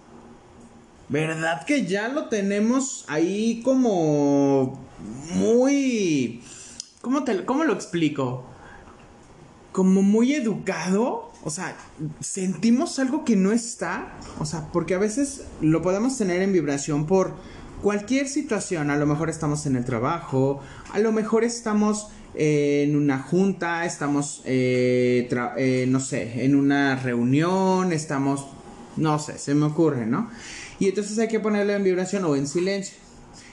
¿Verdad 1.08 1.64
que 1.64 1.86
ya 1.86 2.08
lo 2.08 2.28
tenemos 2.28 3.04
ahí 3.08 3.62
como 3.62 4.78
muy... 5.34 6.42
¿Cómo, 7.00 7.24
te, 7.24 7.44
cómo 7.44 7.64
lo 7.64 7.72
explico? 7.72 8.44
Como 9.72 10.02
muy 10.02 10.34
educado. 10.34 11.32
O 11.44 11.50
sea, 11.50 11.76
sentimos 12.20 12.98
algo 12.98 13.24
que 13.24 13.36
no 13.36 13.52
está. 13.52 14.18
O 14.38 14.44
sea, 14.44 14.68
porque 14.72 14.94
a 14.94 14.98
veces 14.98 15.44
lo 15.60 15.80
podemos 15.80 16.18
tener 16.18 16.42
en 16.42 16.52
vibración 16.52 17.06
por 17.06 17.34
cualquier 17.82 18.28
situación, 18.28 18.90
a 18.90 18.96
lo 18.96 19.06
mejor 19.06 19.30
estamos 19.30 19.66
en 19.66 19.76
el 19.76 19.84
trabajo, 19.84 20.60
a 20.92 20.98
lo 20.98 21.12
mejor 21.12 21.44
estamos 21.44 22.08
eh, 22.34 22.84
en 22.86 22.96
una 22.96 23.18
junta, 23.18 23.84
estamos, 23.84 24.42
eh, 24.44 25.28
eh, 25.56 25.86
no 25.88 26.00
sé, 26.00 26.44
en 26.44 26.54
una 26.54 26.96
reunión, 26.96 27.92
estamos, 27.92 28.46
no 28.96 29.18
sé, 29.18 29.38
se 29.38 29.54
me 29.54 29.66
ocurre, 29.66 30.06
¿no? 30.06 30.30
Y 30.78 30.88
entonces 30.88 31.18
hay 31.18 31.28
que 31.28 31.40
ponerlo 31.40 31.72
en 31.72 31.84
vibración 31.84 32.24
o 32.24 32.36
en 32.36 32.46
silencio. 32.46 32.96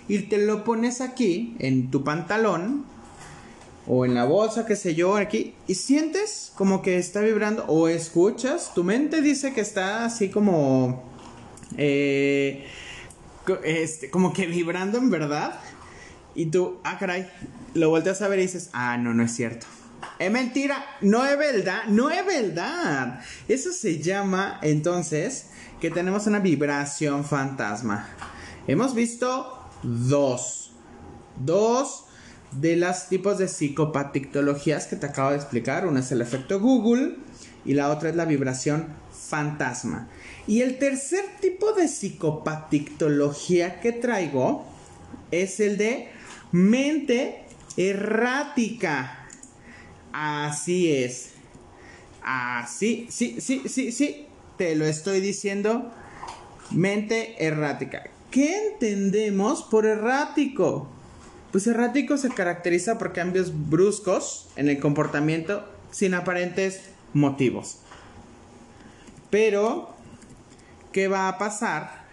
Y 0.08 0.20
te 0.20 0.38
lo 0.38 0.64
pones 0.64 1.02
aquí, 1.02 1.56
en 1.60 1.90
tu 1.90 2.04
pantalón, 2.04 2.86
o 3.88 4.06
en 4.06 4.14
la 4.14 4.26
bolsa, 4.26 4.66
qué 4.66 4.76
sé 4.76 4.94
yo, 4.96 5.16
aquí, 5.16 5.56
y 5.68 5.76
sientes 5.76 6.52
como 6.56 6.82
que 6.82 6.98
está 6.98 7.22
vibrando, 7.22 7.66
o 7.68 7.88
escuchas, 7.88 8.72
tu 8.76 8.84
mente 8.84 9.22
dice 9.22 9.54
que 9.54 9.62
está 9.62 10.06
así 10.06 10.30
como... 10.30 11.04
este, 13.64 14.10
como 14.10 14.34
que 14.34 14.48
vibrando 14.48 14.98
en 14.98 15.10
verdad. 15.10 15.60
Y 16.34 16.48
tú, 16.48 16.80
ah, 16.84 16.98
caray, 16.98 17.30
lo 17.74 17.90
volteas 17.90 18.22
a 18.22 18.28
ver 18.28 18.40
y 18.40 18.44
dices, 18.44 18.70
ah, 18.74 18.98
no, 18.98 19.14
no 19.14 19.24
es 19.24 19.32
cierto. 19.34 19.68
Es 20.20 20.32
mentira, 20.32 20.86
no 21.02 21.26
es 21.26 21.38
verdad, 21.38 21.86
no 21.88 22.10
es 22.10 22.26
verdad. 22.26 23.22
Eso 23.48 23.72
se 23.72 24.02
llama 24.02 24.60
entonces 24.62 25.48
que 25.80 25.90
tenemos 25.90 26.28
una 26.28 26.40
vibración 26.40 27.26
fantasma. 27.26 28.08
Hemos 28.68 28.94
visto 28.94 29.60
dos. 29.84 30.72
Dos 31.38 32.06
de 32.52 32.78
los 32.78 33.10
tipos 33.10 33.38
de 33.38 33.48
psicopatictologías 33.48 34.88
que 34.88 34.96
te 34.96 35.06
acabo 35.06 35.32
de 35.32 35.38
explicar. 35.38 35.86
Una 35.86 36.00
es 36.00 36.12
el 36.12 36.22
efecto 36.22 36.60
Google 36.60 37.18
y 37.66 37.74
la 37.74 37.90
otra 37.90 38.10
es 38.10 38.16
la 38.16 38.26
vibración 38.26 38.88
fantasma. 39.12 40.08
Y 40.48 40.62
el 40.62 40.78
tercer 40.78 41.26
tipo 41.42 41.74
de 41.74 41.88
psicopatictología 41.88 43.80
que 43.80 43.92
traigo 43.92 44.66
es 45.32 45.60
el 45.60 45.78
de 45.78 46.10
mente 46.52 47.44
errática. 47.78 49.28
Así 50.14 50.94
es. 50.94 51.32
Así, 52.22 53.08
sí, 53.10 53.38
sí, 53.40 53.64
sí, 53.68 53.92
sí. 53.92 54.28
Te 54.58 54.76
lo 54.76 54.86
estoy 54.86 55.20
diciendo. 55.20 55.92
Mente 56.72 57.46
errática. 57.46 58.04
¿Qué 58.32 58.68
entendemos 58.68 59.64
por 59.64 59.86
errático? 59.86 60.88
Pues 61.52 61.68
errático 61.68 62.18
se 62.18 62.30
caracteriza 62.30 62.98
por 62.98 63.14
cambios 63.14 63.70
bruscos 63.70 64.50
en 64.56 64.68
el 64.68 64.80
comportamiento 64.80 65.66
sin 65.92 66.14
aparentes 66.14 66.82
motivos. 67.14 67.80
Pero 69.30 69.95
¿qué 70.96 71.10
va 71.10 71.28
a 71.28 71.38
pasar 71.38 72.06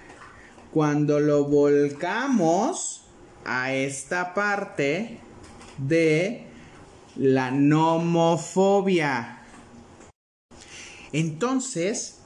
cuando 0.73 1.21
lo 1.21 1.45
volcamos 1.45 3.05
a 3.45 3.73
esta 3.73 4.35
parte 4.35 5.21
de 5.79 6.49
la 7.15 7.53
nomofobia? 7.53 9.39
Entonces, 11.13 12.23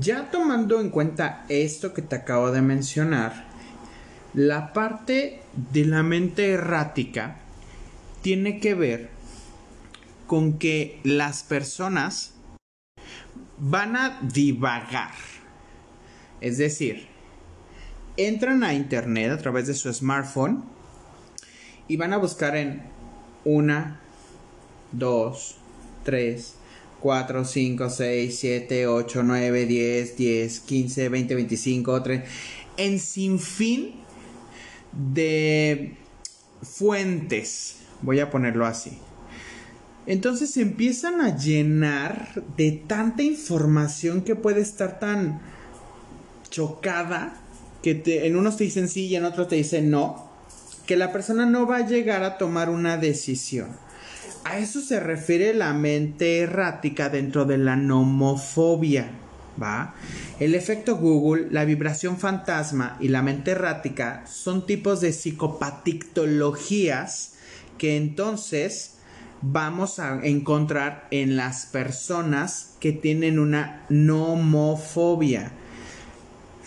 ya 0.00 0.32
tomando 0.32 0.80
en 0.80 0.90
cuenta 0.90 1.44
esto 1.48 1.94
que 1.94 2.02
te 2.02 2.16
acabo 2.16 2.50
de 2.50 2.62
mencionar, 2.62 3.46
la 4.34 4.72
parte 4.72 5.42
de 5.70 5.84
la 5.84 6.02
mente 6.02 6.50
errática 6.50 7.36
tiene 8.20 8.58
que 8.58 8.74
ver 8.74 9.10
con 10.26 10.58
que 10.58 10.98
las 11.04 11.44
personas 11.44 12.34
van 13.58 13.94
a 13.94 14.18
divagar 14.22 15.12
es 16.40 16.58
decir, 16.58 17.06
entran 18.16 18.64
a 18.64 18.74
internet 18.74 19.30
a 19.30 19.38
través 19.38 19.66
de 19.66 19.74
su 19.74 19.92
smartphone 19.92 20.64
y 21.88 21.96
van 21.96 22.12
a 22.12 22.18
buscar 22.18 22.56
en 22.56 22.82
una, 23.44 24.00
dos, 24.92 25.56
tres, 26.04 26.54
4, 27.00 27.44
5, 27.44 27.90
6, 27.90 28.38
7, 28.38 28.86
8, 28.86 29.22
9, 29.22 29.66
10, 29.66 30.16
10, 30.16 30.60
15, 30.60 31.08
20, 31.08 31.34
25, 31.34 32.02
30, 32.02 32.26
en 32.76 32.98
sinfín 32.98 33.94
de 34.92 35.96
fuentes, 36.62 37.76
voy 38.02 38.20
a 38.20 38.30
ponerlo 38.30 38.66
así. 38.66 38.98
Entonces 40.06 40.56
empiezan 40.56 41.20
a 41.20 41.36
llenar 41.36 42.42
de 42.56 42.72
tanta 42.72 43.22
información 43.22 44.22
que 44.22 44.34
puede 44.34 44.60
estar 44.60 44.98
tan 44.98 45.40
chocada, 46.50 47.34
que 47.82 47.94
te, 47.94 48.26
en 48.26 48.36
unos 48.36 48.56
te 48.56 48.64
dicen 48.64 48.88
sí 48.88 49.06
y 49.06 49.16
en 49.16 49.24
otros 49.24 49.48
te 49.48 49.56
dicen 49.56 49.90
no, 49.90 50.28
que 50.86 50.96
la 50.96 51.12
persona 51.12 51.46
no 51.46 51.66
va 51.66 51.78
a 51.78 51.86
llegar 51.86 52.22
a 52.24 52.36
tomar 52.36 52.68
una 52.68 52.96
decisión. 52.96 53.68
a 54.44 54.58
eso 54.58 54.80
se 54.80 55.00
refiere 55.00 55.54
la 55.54 55.72
mente 55.72 56.40
errática 56.40 57.08
dentro 57.08 57.44
de 57.44 57.58
la 57.58 57.76
nomofobia. 57.76 59.10
¿Va? 59.60 59.94
El 60.38 60.54
efecto 60.54 60.96
Google, 60.96 61.48
la 61.50 61.66
vibración 61.66 62.18
fantasma 62.18 62.96
y 62.98 63.08
la 63.08 63.20
mente 63.20 63.50
errática 63.50 64.24
son 64.26 64.64
tipos 64.64 65.02
de 65.02 65.12
psicopatictologías 65.12 67.34
que 67.76 67.98
entonces 67.98 68.94
vamos 69.42 69.98
a 69.98 70.24
encontrar 70.24 71.08
en 71.10 71.36
las 71.36 71.66
personas 71.66 72.76
que 72.80 72.92
tienen 72.92 73.38
una 73.38 73.84
nomofobia. 73.90 75.52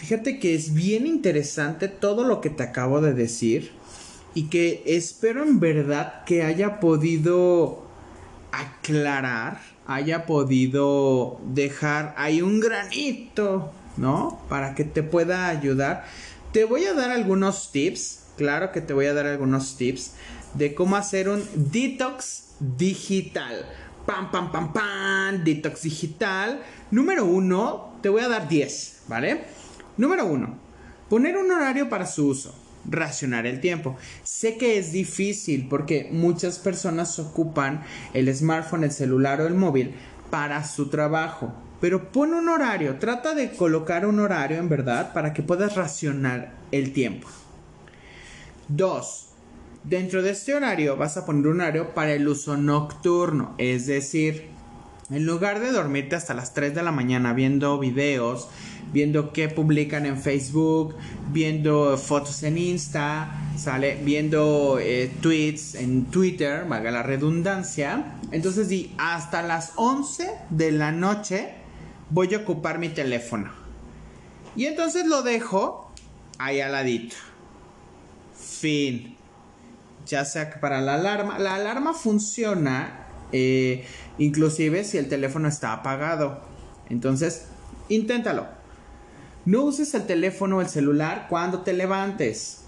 Fíjate 0.04 0.38
que 0.38 0.54
es 0.54 0.74
bien 0.74 1.08
interesante 1.08 1.88
todo 1.88 2.26
lo 2.26 2.42
que 2.42 2.50
te 2.50 2.62
acabo 2.62 3.00
de 3.00 3.14
decir 3.14 3.72
y 4.36 4.50
que 4.50 4.84
espero 4.86 5.44
en 5.44 5.62
verdad 5.62 6.26
que 6.26 6.44
haya 6.44 6.82
podido 6.82 7.86
aclarar, 8.52 9.62
haya 9.88 10.26
podido 10.26 11.40
dejar 11.46 12.14
ahí 12.18 12.42
un 12.42 12.60
granito, 12.60 13.72
¿no? 13.96 14.42
Para 14.50 14.76
que 14.76 14.84
te 14.84 15.04
pueda 15.04 15.48
ayudar. 15.48 16.04
Te 16.52 16.66
voy 16.66 16.84
a 16.84 16.94
dar 16.94 17.10
algunos 17.10 17.72
tips, 17.72 18.26
claro 18.36 18.74
que 18.74 18.82
te 18.82 18.92
voy 18.92 19.06
a 19.06 19.14
dar 19.14 19.26
algunos 19.26 19.78
tips 19.78 20.16
de 20.54 20.76
cómo 20.76 20.98
hacer 20.98 21.30
un 21.30 21.42
detox 21.56 22.56
digital. 22.60 23.66
Pam, 24.06 24.32
pam, 24.32 24.52
pam, 24.52 24.74
pam, 24.74 25.46
detox 25.46 25.84
digital. 25.84 26.62
Número 26.92 27.24
uno, 27.24 27.96
te 28.02 28.10
voy 28.10 28.22
a 28.22 28.28
dar 28.28 28.50
10, 28.50 29.04
¿vale? 29.08 29.63
Número 29.98 30.26
uno, 30.26 30.58
poner 31.10 31.38
un 31.38 31.52
horario 31.52 31.90
para 31.90 32.06
su 32.06 32.28
uso 32.28 32.56
racionar 32.90 33.46
el 33.46 33.60
tiempo. 33.60 33.96
Sé 34.24 34.58
que 34.58 34.78
es 34.78 34.92
difícil 34.92 35.68
porque 35.70 36.10
muchas 36.12 36.60
personas 36.60 37.20
ocupan 37.20 37.84
el 38.14 38.34
smartphone, 38.34 38.84
el 38.84 38.92
celular 38.92 39.42
o 39.42 39.48
el 39.48 39.54
móvil 39.54 39.94
para 40.30 40.64
su 40.64 40.90
trabajo. 40.90 41.54
Pero 41.80 42.12
pon 42.12 42.34
un 42.34 42.50
horario, 42.50 42.98
trata 42.98 43.36
de 43.36 43.52
colocar 43.52 44.06
un 44.06 44.20
horario 44.20 44.58
en 44.58 44.70
verdad 44.70 45.14
para 45.14 45.34
que 45.34 45.44
puedas 45.44 45.76
racionar 45.76 46.54
el 46.72 46.94
tiempo. 46.94 47.28
Dos, 48.70 49.30
dentro 49.84 50.24
de 50.24 50.32
este 50.32 50.56
horario 50.56 50.96
vas 50.96 51.18
a 51.18 51.26
poner 51.26 51.48
un 51.48 51.60
horario 51.60 51.94
para 51.94 52.14
el 52.14 52.28
uso 52.28 52.56
nocturno, 52.56 53.54
es 53.58 53.86
decir, 53.86 54.48
en 55.10 55.26
lugar 55.26 55.60
de 55.60 55.74
dormirte 55.74 56.16
hasta 56.16 56.34
las 56.34 56.54
3 56.54 56.74
de 56.74 56.84
la 56.84 56.94
mañana 56.94 57.34
viendo 57.34 57.78
videos, 57.78 58.48
viendo 58.94 59.34
qué 59.34 59.50
publican 59.50 60.06
en 60.06 60.18
Facebook, 60.18 60.96
viendo 61.32 61.98
fotos 61.98 62.44
en 62.44 62.58
Insta, 62.58 63.52
sale 63.58 64.00
viendo 64.04 64.78
eh, 64.80 65.12
tweets 65.22 65.76
en 65.76 66.06
Twitter, 66.06 66.66
valga 66.66 66.92
la 66.92 67.04
redundancia. 67.04 68.20
Entonces 68.32 68.70
hasta 68.98 69.42
las 69.42 69.74
11 69.76 70.30
de 70.52 70.72
la 70.72 70.92
noche 70.92 71.56
voy 72.10 72.34
a 72.34 72.38
ocupar 72.38 72.80
mi 72.80 72.90
teléfono. 72.90 73.52
Y 74.56 74.66
entonces 74.66 75.08
lo 75.08 75.24
dejo 75.24 75.92
ahí 76.38 76.62
al 76.62 76.72
ladito. 76.72 77.16
Fin. 78.36 79.18
Ya 80.06 80.26
sea 80.26 80.52
que 80.52 80.60
para 80.60 80.82
la 80.82 80.96
alarma, 80.96 81.40
la 81.40 81.56
alarma 81.56 81.94
funciona 81.94 83.08
eh, 83.32 83.86
inclusive 84.20 84.84
si 84.84 84.98
el 84.98 85.10
teléfono 85.10 85.48
está 85.48 85.74
apagado. 85.74 86.42
Entonces, 86.90 87.48
inténtalo. 87.90 88.63
No 89.46 89.64
uses 89.64 89.94
el 89.94 90.06
teléfono 90.06 90.58
o 90.58 90.62
el 90.62 90.70
celular 90.70 91.28
cuando 91.30 91.62
te 91.62 91.74
levantes. 91.74 92.62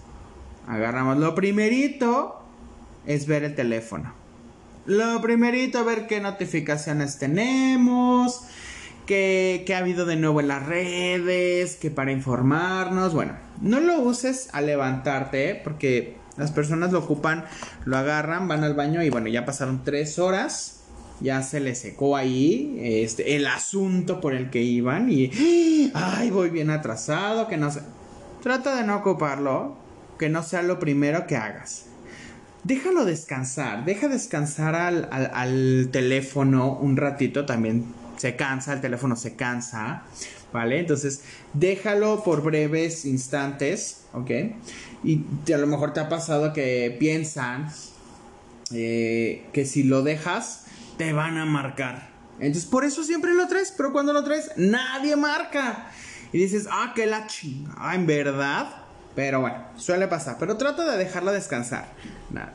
Agarramos 0.67 1.17
lo 1.17 1.33
primerito 1.33 2.41
es 3.05 3.27
ver 3.27 3.43
el 3.43 3.55
teléfono. 3.55 4.13
Lo 4.85 5.21
primerito 5.21 5.85
ver 5.85 6.05
qué 6.05 6.19
notificaciones 6.19 7.17
tenemos, 7.17 8.41
qué, 9.05 9.63
qué 9.65 9.73
ha 9.73 9.79
habido 9.79 10.05
de 10.05 10.17
nuevo 10.17 10.41
en 10.41 10.49
las 10.49 10.65
redes, 10.65 11.77
que 11.77 11.91
para 11.91 12.11
informarnos. 12.11 13.13
Bueno, 13.13 13.33
no 13.61 13.79
lo 13.79 14.01
uses 14.01 14.49
al 14.51 14.65
levantarte 14.65 15.59
porque 15.63 16.17
las 16.35 16.51
personas 16.51 16.91
lo 16.91 16.99
ocupan, 16.99 17.45
lo 17.85 17.97
agarran, 17.97 18.47
van 18.47 18.63
al 18.63 18.73
baño 18.73 19.01
y 19.01 19.09
bueno, 19.09 19.29
ya 19.29 19.45
pasaron 19.45 19.83
tres 19.83 20.19
horas 20.19 20.74
ya 21.21 21.41
se 21.41 21.60
le 21.60 21.75
secó 21.75 22.15
ahí 22.15 22.78
este, 22.82 23.36
el 23.36 23.47
asunto 23.47 24.19
por 24.21 24.34
el 24.34 24.49
que 24.49 24.62
iban 24.62 25.12
y, 25.12 25.32
ay, 25.93 26.30
voy 26.30 26.49
bien 26.49 26.69
atrasado, 26.69 27.47
que 27.47 27.58
no 27.58 27.71
sé. 27.71 27.82
Trata 28.43 28.75
de 28.75 28.84
no 28.84 28.97
ocuparlo, 28.97 29.75
que 30.19 30.30
no 30.30 30.43
sea 30.43 30.62
lo 30.62 30.80
primero 30.80 31.25
que 31.28 31.36
hagas. 31.38 31.86
Déjalo 32.63 33.06
descansar, 33.06 33.86
deja 33.86 34.08
descansar 34.08 34.75
al, 34.75 35.08
al, 35.12 35.89
teléfono 35.91 36.78
un 36.80 36.97
ratito, 36.97 37.45
también 37.45 37.86
se 38.17 38.36
cansa, 38.36 38.73
el 38.73 38.82
teléfono 38.82 39.15
se 39.15 39.36
cansa, 39.36 40.04
¿vale? 40.51 40.80
Entonces, 40.80 41.21
déjalo 41.54 42.23
por 42.23 42.41
breves 42.41 43.06
instantes, 43.06 44.06
¿ok? 44.13 44.32
Y 45.04 45.23
a 45.54 45.58
lo 45.58 45.67
mejor 45.67 45.93
te 45.93 45.99
ha 45.99 46.10
pasado 46.10 46.54
que 46.54 46.95
piensan 46.99 47.69
eh, 48.71 49.45
que 49.54 49.65
si 49.65 49.84
lo 49.84 50.01
dejas, 50.01 50.64
te 50.97 51.13
van 51.13 51.38
a 51.38 51.45
marcar. 51.45 52.10
Entonces, 52.39 52.69
por 52.69 52.84
eso 52.84 53.03
siempre 53.03 53.34
lo 53.34 53.47
traes, 53.47 53.73
pero 53.75 53.91
cuando 53.91 54.13
lo 54.13 54.23
traes, 54.23 54.51
nadie 54.58 55.15
marca. 55.15 55.88
Y 56.34 56.38
dices, 56.39 56.67
ah, 56.69 56.91
que 56.95 57.05
la 57.05 57.27
chinga, 57.27 57.73
ah, 57.77 57.95
en 57.95 58.05
verdad. 58.05 58.67
Pero 59.15 59.39
bueno, 59.39 59.63
suele 59.77 60.08
pasar. 60.08 60.36
Pero 60.38 60.58
trata 60.58 60.91
de 60.91 60.97
dejarla 60.97 61.31
descansar. 61.31 61.86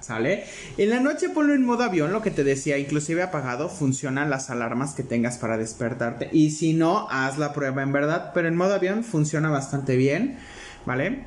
¿Sale? 0.01 0.45
En 0.77 0.91
la 0.91 1.01
noche 1.01 1.31
ponlo 1.31 1.55
en 1.55 1.65
modo 1.65 1.85
avión, 1.85 2.13
lo 2.13 2.21
que 2.21 2.31
te 2.31 2.45
decía, 2.45 2.77
inclusive 2.77 3.23
apagado, 3.23 3.71
funcionan 3.71 4.29
las 4.29 4.51
alarmas 4.51 4.93
que 4.93 5.03
tengas 5.03 5.39
para 5.39 5.57
despertarte. 5.57 6.29
Y 6.33 6.51
si 6.51 6.75
no, 6.75 7.09
haz 7.11 7.39
la 7.39 7.55
prueba 7.55 7.83
en 7.83 7.93
verdad. 7.93 8.33
Pero 8.35 8.49
en 8.49 8.57
modo 8.57 8.75
avión 8.75 9.05
funciona 9.05 9.49
bastante 9.49 9.97
bien. 9.97 10.39
¿Vale? 10.85 11.25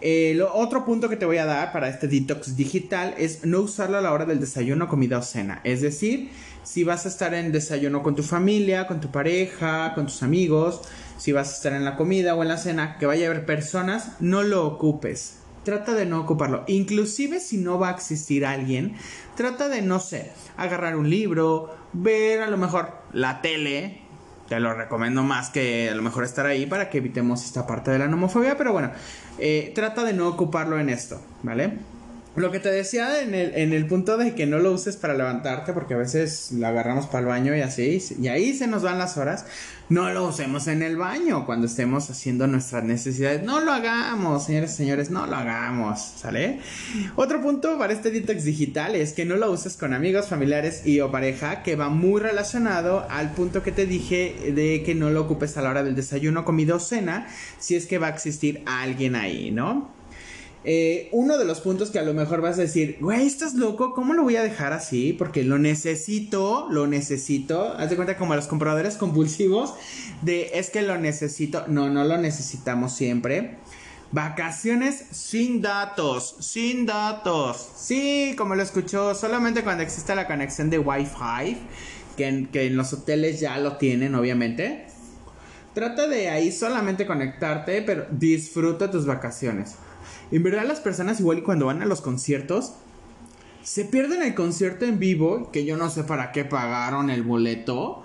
El 0.00 0.42
otro 0.42 0.84
punto 0.84 1.08
que 1.08 1.16
te 1.16 1.24
voy 1.24 1.38
a 1.38 1.46
dar 1.46 1.72
para 1.72 1.88
este 1.88 2.06
detox 2.06 2.54
digital 2.54 3.14
es 3.16 3.44
no 3.44 3.60
usarlo 3.60 3.96
a 3.96 4.02
la 4.02 4.12
hora 4.12 4.26
del 4.26 4.40
desayuno, 4.40 4.88
comida 4.88 5.18
o 5.18 5.22
cena. 5.22 5.60
Es 5.64 5.80
decir, 5.80 6.30
si 6.64 6.84
vas 6.84 7.06
a 7.06 7.08
estar 7.08 7.32
en 7.32 7.52
desayuno 7.52 8.02
con 8.02 8.14
tu 8.14 8.22
familia, 8.22 8.86
con 8.86 9.00
tu 9.00 9.10
pareja, 9.10 9.94
con 9.94 10.06
tus 10.06 10.22
amigos, 10.22 10.82
si 11.16 11.32
vas 11.32 11.48
a 11.48 11.56
estar 11.56 11.72
en 11.72 11.84
la 11.84 11.96
comida 11.96 12.34
o 12.34 12.42
en 12.42 12.48
la 12.48 12.58
cena, 12.58 12.98
que 12.98 13.06
vaya 13.06 13.26
a 13.26 13.30
haber 13.30 13.46
personas, 13.46 14.12
no 14.20 14.42
lo 14.42 14.66
ocupes. 14.66 15.38
Trata 15.64 15.94
de 15.94 16.06
no 16.06 16.20
ocuparlo. 16.20 16.64
Inclusive 16.66 17.40
si 17.40 17.56
no 17.56 17.78
va 17.78 17.88
a 17.88 17.92
existir 17.92 18.44
alguien, 18.44 18.96
trata 19.34 19.68
de, 19.68 19.80
no 19.80 19.98
sé, 19.98 20.30
agarrar 20.56 20.96
un 20.96 21.08
libro, 21.08 21.74
ver 21.92 22.42
a 22.42 22.50
lo 22.50 22.58
mejor 22.58 22.92
la 23.12 23.40
tele, 23.40 24.02
te 24.48 24.60
lo 24.60 24.74
recomiendo 24.74 25.22
más 25.22 25.50
que 25.50 25.90
a 25.90 25.94
lo 25.94 26.02
mejor 26.02 26.24
estar 26.24 26.46
ahí 26.46 26.66
para 26.66 26.90
que 26.90 26.98
evitemos 26.98 27.44
esta 27.44 27.66
parte 27.66 27.90
de 27.90 27.98
la 27.98 28.08
nomofobia, 28.08 28.56
pero 28.56 28.72
bueno, 28.72 28.90
eh, 29.38 29.72
trata 29.74 30.04
de 30.04 30.12
no 30.12 30.28
ocuparlo 30.28 30.78
en 30.78 30.88
esto, 30.88 31.20
¿vale? 31.42 31.95
Lo 32.36 32.50
que 32.50 32.60
te 32.60 32.70
decía 32.70 33.22
en 33.22 33.34
el, 33.34 33.86
punto 33.86 34.18
de 34.18 34.34
que 34.34 34.44
no 34.44 34.58
lo 34.58 34.72
uses 34.72 34.96
para 34.96 35.14
levantarte, 35.14 35.72
porque 35.72 35.94
a 35.94 35.96
veces 35.96 36.52
lo 36.52 36.66
agarramos 36.66 37.06
para 37.06 37.20
el 37.20 37.26
baño 37.26 37.56
y 37.56 37.62
así, 37.62 37.98
y 38.20 38.28
ahí 38.28 38.52
se 38.52 38.66
nos 38.66 38.82
van 38.82 38.98
las 38.98 39.16
horas, 39.16 39.46
no 39.88 40.10
lo 40.10 40.28
usemos 40.28 40.66
en 40.66 40.82
el 40.82 40.98
baño 40.98 41.46
cuando 41.46 41.66
estemos 41.66 42.10
haciendo 42.10 42.46
nuestras 42.46 42.84
necesidades. 42.84 43.42
No 43.42 43.60
lo 43.60 43.72
hagamos, 43.72 44.44
señores 44.44 44.74
y 44.74 44.76
señores, 44.76 45.10
no 45.10 45.26
lo 45.26 45.34
hagamos, 45.34 45.98
¿sale? 45.98 46.60
Otro 47.14 47.40
punto 47.40 47.78
para 47.78 47.94
este 47.94 48.10
detox 48.10 48.44
digital 48.44 48.96
es 48.96 49.14
que 49.14 49.24
no 49.24 49.36
lo 49.36 49.50
uses 49.50 49.78
con 49.78 49.94
amigos, 49.94 50.26
familiares 50.26 50.86
y 50.86 51.00
o 51.00 51.10
pareja, 51.10 51.62
que 51.62 51.74
va 51.74 51.88
muy 51.88 52.20
relacionado 52.20 53.06
al 53.08 53.32
punto 53.32 53.62
que 53.62 53.72
te 53.72 53.86
dije 53.86 54.52
de 54.54 54.82
que 54.84 54.94
no 54.94 55.08
lo 55.08 55.22
ocupes 55.22 55.56
a 55.56 55.62
la 55.62 55.70
hora 55.70 55.82
del 55.82 55.94
desayuno, 55.94 56.44
comida 56.44 56.74
o 56.74 56.80
cena, 56.80 57.28
si 57.58 57.76
es 57.76 57.86
que 57.86 57.96
va 57.96 58.08
a 58.08 58.10
existir 58.10 58.62
alguien 58.66 59.16
ahí, 59.16 59.50
¿no? 59.52 59.95
Eh, 60.68 61.08
uno 61.12 61.38
de 61.38 61.44
los 61.44 61.60
puntos 61.60 61.92
que 61.92 62.00
a 62.00 62.02
lo 62.02 62.12
mejor 62.12 62.40
vas 62.40 62.58
a 62.58 62.62
decir, 62.62 62.96
güey, 63.00 63.24
estás 63.24 63.54
loco, 63.54 63.94
¿cómo 63.94 64.14
lo 64.14 64.24
voy 64.24 64.34
a 64.34 64.42
dejar 64.42 64.72
así? 64.72 65.12
Porque 65.12 65.44
lo 65.44 65.60
necesito, 65.60 66.66
lo 66.68 66.88
necesito. 66.88 67.72
Haz 67.78 67.90
de 67.90 67.94
cuenta 67.94 68.16
como 68.16 68.34
los 68.34 68.48
compradores 68.48 68.96
compulsivos 68.96 69.74
de 70.22 70.50
es 70.54 70.70
que 70.70 70.82
lo 70.82 70.98
necesito. 70.98 71.68
No, 71.68 71.88
no 71.88 72.02
lo 72.02 72.18
necesitamos 72.18 72.92
siempre. 72.96 73.58
Vacaciones 74.10 75.04
sin 75.12 75.62
datos, 75.62 76.34
sin 76.40 76.84
datos. 76.84 77.68
Sí, 77.76 78.34
como 78.36 78.56
lo 78.56 78.62
escuchó, 78.64 79.14
solamente 79.14 79.62
cuando 79.62 79.84
existe 79.84 80.16
la 80.16 80.26
conexión 80.26 80.68
de 80.68 80.80
Wi-Fi, 80.80 81.58
que 82.16 82.66
en 82.66 82.76
los 82.76 82.92
hoteles 82.92 83.38
ya 83.38 83.56
lo 83.58 83.76
tienen, 83.76 84.16
obviamente. 84.16 84.86
Trata 85.74 86.08
de 86.08 86.28
ahí 86.28 86.50
solamente 86.50 87.06
conectarte, 87.06 87.82
pero 87.82 88.06
disfruta 88.10 88.90
tus 88.90 89.06
vacaciones. 89.06 89.76
En 90.30 90.42
verdad 90.42 90.64
las 90.66 90.80
personas 90.80 91.20
igual 91.20 91.42
cuando 91.42 91.66
van 91.66 91.82
a 91.82 91.86
los 91.86 92.00
conciertos 92.00 92.72
se 93.66 93.84
pierden 93.84 94.22
el 94.22 94.36
concierto 94.36 94.84
en 94.84 95.00
vivo, 95.00 95.50
que 95.50 95.64
yo 95.64 95.76
no 95.76 95.90
sé 95.90 96.04
para 96.04 96.30
qué 96.30 96.44
pagaron 96.44 97.10
el 97.10 97.24
boleto. 97.24 98.04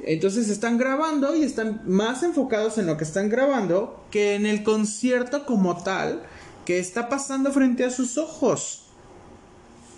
Entonces 0.00 0.48
están 0.48 0.76
grabando 0.76 1.36
y 1.36 1.44
están 1.44 1.82
más 1.86 2.24
enfocados 2.24 2.78
en 2.78 2.86
lo 2.86 2.96
que 2.96 3.04
están 3.04 3.28
grabando 3.28 4.04
que 4.10 4.34
en 4.34 4.44
el 4.44 4.64
concierto 4.64 5.46
como 5.46 5.82
tal 5.84 6.22
que 6.64 6.80
está 6.80 7.08
pasando 7.08 7.52
frente 7.52 7.84
a 7.84 7.90
sus 7.90 8.18
ojos. 8.18 8.86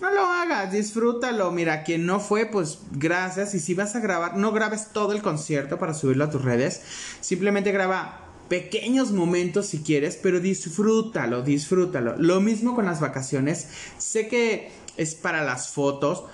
no 0.01 0.11
lo 0.11 0.23
hagas, 0.23 0.71
disfrútalo. 0.71 1.51
Mira, 1.51 1.83
quien 1.83 2.05
no 2.05 2.19
fue, 2.19 2.45
pues 2.45 2.79
gracias. 2.91 3.55
Y 3.55 3.59
si 3.59 3.73
vas 3.73 3.95
a 3.95 4.01
grabar, 4.01 4.37
no 4.37 4.51
grabes 4.51 4.89
todo 4.93 5.13
el 5.13 5.23
concierto 5.23 5.79
para 5.79 5.95
subirlo 5.95 6.25
a 6.25 6.29
tus 6.29 6.43
redes. 6.43 6.81
Simplemente 7.21 7.71
graba 7.71 8.20
pequeños 8.51 9.13
momentos 9.13 9.67
si 9.67 9.79
quieres, 9.79 10.19
pero 10.21 10.41
disfrútalo, 10.41 11.41
disfrútalo. 11.41 12.17
Lo 12.17 12.41
mismo 12.41 12.75
con 12.75 12.85
las 12.85 12.99
vacaciones. 12.99 13.69
Sé 13.97 14.27
que 14.27 14.71
es 14.97 15.15
para 15.15 15.41
las 15.41 15.69
fotos, 15.69 16.25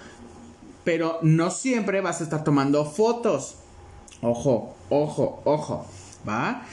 pero 0.83 1.19
no 1.21 1.51
siempre 1.51 2.01
vas 2.01 2.19
a 2.19 2.23
estar 2.23 2.43
tomando 2.43 2.85
fotos. 2.85 3.57
Ojo, 4.21 4.75
ojo, 4.89 5.43
ojo, 5.45 5.85
¿va? 6.27 6.65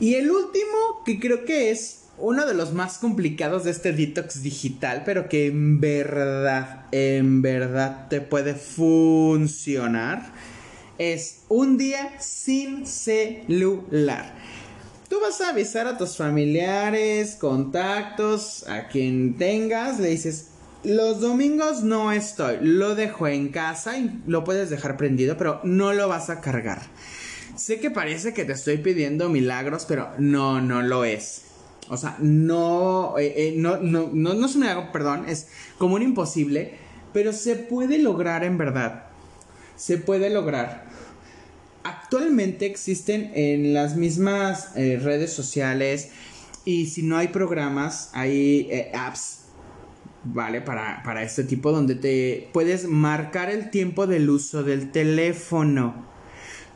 Y 0.00 0.14
el 0.14 0.30
último, 0.30 1.02
que 1.04 1.20
creo 1.20 1.44
que 1.44 1.70
es 1.70 2.04
uno 2.16 2.46
de 2.46 2.54
los 2.54 2.72
más 2.72 2.96
complicados 2.96 3.64
de 3.64 3.72
este 3.72 3.92
detox 3.92 4.42
digital, 4.42 5.02
pero 5.04 5.28
que 5.28 5.48
en 5.48 5.78
verdad, 5.78 6.86
en 6.90 7.42
verdad 7.42 8.08
te 8.08 8.22
puede 8.22 8.54
funcionar, 8.54 10.32
es 10.96 11.40
un 11.50 11.76
día 11.76 12.18
sin 12.18 12.86
celular. 12.86 14.35
Vas 15.26 15.40
a 15.40 15.48
avisar 15.48 15.88
a 15.88 15.98
tus 15.98 16.16
familiares, 16.16 17.34
contactos, 17.34 18.64
a 18.68 18.86
quien 18.86 19.36
tengas, 19.36 19.98
le 19.98 20.10
dices, 20.10 20.50
los 20.84 21.20
domingos 21.20 21.82
no 21.82 22.12
estoy, 22.12 22.58
lo 22.60 22.94
dejo 22.94 23.26
en 23.26 23.48
casa 23.48 23.98
y 23.98 24.22
lo 24.28 24.44
puedes 24.44 24.70
dejar 24.70 24.96
prendido, 24.96 25.36
pero 25.36 25.60
no 25.64 25.92
lo 25.92 26.06
vas 26.06 26.30
a 26.30 26.40
cargar. 26.40 26.80
Sé 27.56 27.80
que 27.80 27.90
parece 27.90 28.34
que 28.34 28.44
te 28.44 28.52
estoy 28.52 28.76
pidiendo 28.76 29.28
milagros, 29.28 29.84
pero 29.88 30.10
no, 30.16 30.60
no 30.60 30.80
lo 30.82 31.04
es. 31.04 31.42
O 31.88 31.96
sea, 31.96 32.16
no, 32.20 33.18
eh, 33.18 33.34
eh, 33.36 33.54
no, 33.56 33.78
no, 33.78 34.08
no, 34.12 34.32
no 34.32 34.46
es 34.46 34.54
un 34.54 34.60
milagro, 34.60 34.92
perdón, 34.92 35.28
es 35.28 35.48
como 35.76 35.96
un 35.96 36.02
imposible, 36.02 36.78
pero 37.12 37.32
se 37.32 37.56
puede 37.56 37.98
lograr 37.98 38.44
en 38.44 38.58
verdad. 38.58 39.06
Se 39.74 39.98
puede 39.98 40.30
lograr. 40.30 40.84
Actualmente 42.16 42.64
existen 42.64 43.30
en 43.34 43.74
las 43.74 43.94
mismas 43.94 44.70
eh, 44.74 44.98
redes 45.02 45.34
sociales 45.34 46.08
y 46.64 46.86
si 46.86 47.02
no 47.02 47.18
hay 47.18 47.28
programas, 47.28 48.08
hay 48.14 48.70
apps 48.94 49.40
¿vale? 50.24 50.62
Para, 50.62 51.02
para 51.04 51.22
este 51.22 51.44
tipo 51.44 51.72
donde 51.72 51.94
te 51.94 52.48
puedes 52.54 52.88
marcar 52.88 53.50
el 53.50 53.70
tiempo 53.70 54.06
del 54.06 54.30
uso 54.30 54.62
del 54.62 54.92
teléfono. 54.92 56.06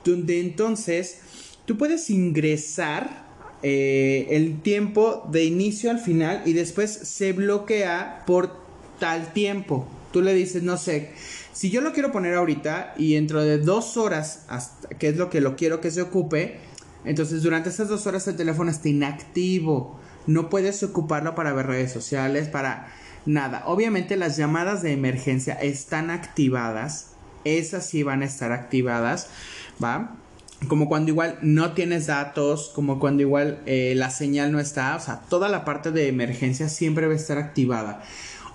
Donde 0.05 0.41
entonces 0.41 1.21
tú 1.65 1.79
puedes 1.79 2.11
ingresar 2.11 3.27
eh, 3.63 4.27
el 4.33 4.61
tiempo 4.61 5.27
de 5.33 5.45
inicio 5.45 5.91
al 5.91 6.01
final 6.01 6.43
y 6.45 6.53
después 6.53 6.91
se 6.91 7.33
bloquea 7.33 8.25
por 8.27 8.61
tal 8.99 9.33
tiempo. 9.33 9.89
Tú 10.13 10.21
le 10.21 10.35
dices, 10.35 10.63
no 10.63 10.77
sé, 10.77 11.13
si 11.61 11.69
yo 11.69 11.83
lo 11.83 11.93
quiero 11.93 12.11
poner 12.11 12.37
ahorita 12.37 12.95
y 12.97 13.17
dentro 13.17 13.43
de 13.43 13.59
dos 13.59 13.99
horas, 13.99 14.47
hasta, 14.49 14.89
que 14.89 15.09
es 15.09 15.19
lo 15.19 15.29
que 15.29 15.43
lo 15.43 15.57
quiero 15.57 15.83
que 15.83 15.91
se 15.91 16.01
ocupe, 16.01 16.59
entonces 17.05 17.43
durante 17.43 17.69
esas 17.69 17.91
dos 17.91 18.07
horas 18.07 18.27
el 18.29 18.37
teléfono 18.37 18.71
está 18.71 18.89
inactivo. 18.89 20.01
No 20.27 20.49
puedes 20.49 20.83
ocuparlo 20.83 21.35
para 21.35 21.53
ver 21.53 21.67
redes 21.67 21.93
sociales, 21.93 22.49
para 22.49 22.89
nada. 23.27 23.65
Obviamente 23.67 24.17
las 24.17 24.39
llamadas 24.39 24.81
de 24.81 24.93
emergencia 24.93 25.53
están 25.53 26.09
activadas. 26.09 27.09
Esas 27.45 27.87
sí 27.87 28.05
van 28.05 28.23
a 28.23 28.25
estar 28.25 28.53
activadas, 28.53 29.29
¿va? 29.85 30.17
Como 30.67 30.89
cuando 30.89 31.11
igual 31.11 31.39
no 31.43 31.75
tienes 31.75 32.07
datos, 32.07 32.73
como 32.75 32.99
cuando 32.99 33.21
igual 33.21 33.61
eh, 33.67 33.93
la 33.97 34.09
señal 34.09 34.51
no 34.51 34.61
está, 34.61 34.97
o 34.97 35.01
sea, 35.01 35.21
toda 35.29 35.51
la 35.51 35.67
parte 35.67 35.91
de 35.91 36.09
emergencia 36.09 36.71
siempre 36.71 37.07
va 37.07 37.13
a 37.13 37.17
estar 37.17 37.37
activada. 37.37 38.03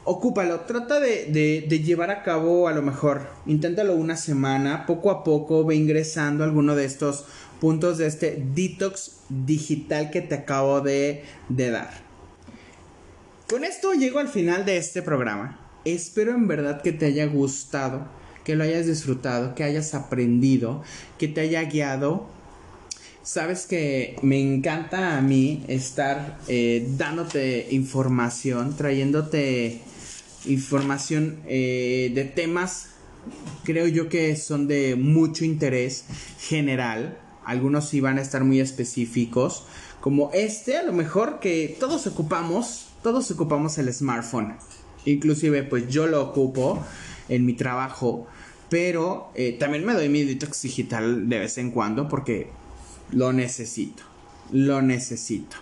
Ocúpalo, 0.07 0.59
trata 0.61 0.99
de, 0.99 1.25
de, 1.67 1.79
llevar 1.79 2.11
a 2.11 2.21
cabo 2.21 2.67
a 2.67 2.73
lo 2.73 2.83
mejor, 2.83 3.27
inténtalo 3.47 3.95
una 3.95 4.15
semana, 4.15 4.85
poco 4.85 5.09
a 5.09 5.23
poco 5.23 5.65
ve 5.65 5.75
ingresando 5.75 6.43
alguno 6.43 6.75
de 6.75 6.85
estos 6.85 7.25
puntos 7.59 7.97
de 7.97 8.05
este 8.05 8.45
detox 8.53 9.13
digital 9.29 10.11
que 10.11 10.21
te 10.21 10.35
acabo 10.35 10.81
de, 10.81 11.23
de 11.49 11.71
dar. 11.71 11.89
Con 13.49 13.63
esto 13.63 13.93
llego 13.93 14.19
al 14.19 14.27
final 14.27 14.63
de 14.63 14.77
este 14.77 15.01
programa. 15.01 15.59
Espero 15.85 16.35
en 16.35 16.47
verdad 16.47 16.83
que 16.83 16.91
te 16.91 17.07
haya 17.07 17.25
gustado, 17.25 18.07
que 18.43 18.55
lo 18.55 18.63
hayas 18.63 18.85
disfrutado, 18.85 19.55
que 19.55 19.63
hayas 19.63 19.95
aprendido, 19.95 20.83
que 21.17 21.27
te 21.27 21.41
haya 21.41 21.63
guiado. 21.63 22.27
Sabes 23.23 23.65
que 23.65 24.17
me 24.21 24.39
encanta 24.39 25.17
a 25.17 25.21
mí 25.21 25.65
estar 25.67 26.37
eh, 26.47 26.87
dándote 26.95 27.69
información, 27.71 28.77
trayéndote 28.77 29.81
información 30.47 31.39
eh, 31.47 32.11
de 32.13 32.25
temas, 32.25 32.89
creo 33.63 33.87
yo 33.87 34.09
que 34.09 34.35
son 34.35 34.67
de 34.67 34.95
mucho 34.95 35.45
interés 35.45 36.05
general. 36.39 37.17
Algunos 37.45 37.89
sí 37.89 38.01
van 38.01 38.17
a 38.17 38.21
estar 38.21 38.43
muy 38.43 38.59
específicos, 38.59 39.65
como 40.01 40.31
este, 40.33 40.77
a 40.77 40.83
lo 40.83 40.93
mejor 40.93 41.39
que 41.39 41.75
todos 41.79 42.07
ocupamos 42.07 42.85
todos 43.05 43.29
ocupamos 43.29 43.77
el 43.77 43.93
smartphone. 43.93 44.55
Inclusive 45.05 45.61
pues 45.61 45.87
yo 45.89 46.07
lo 46.07 46.23
ocupo 46.23 46.83
en 47.29 47.45
mi 47.45 47.53
trabajo, 47.53 48.25
pero 48.67 49.29
eh, 49.35 49.55
también 49.59 49.85
me 49.85 49.93
doy 49.93 50.09
mi 50.09 50.23
detox 50.23 50.63
digital 50.63 51.29
de 51.29 51.37
vez 51.37 51.59
en 51.59 51.69
cuando 51.69 52.07
porque 52.07 52.49
lo 53.11 53.31
necesito, 53.31 54.01
lo 54.51 54.81
necesito, 54.81 55.55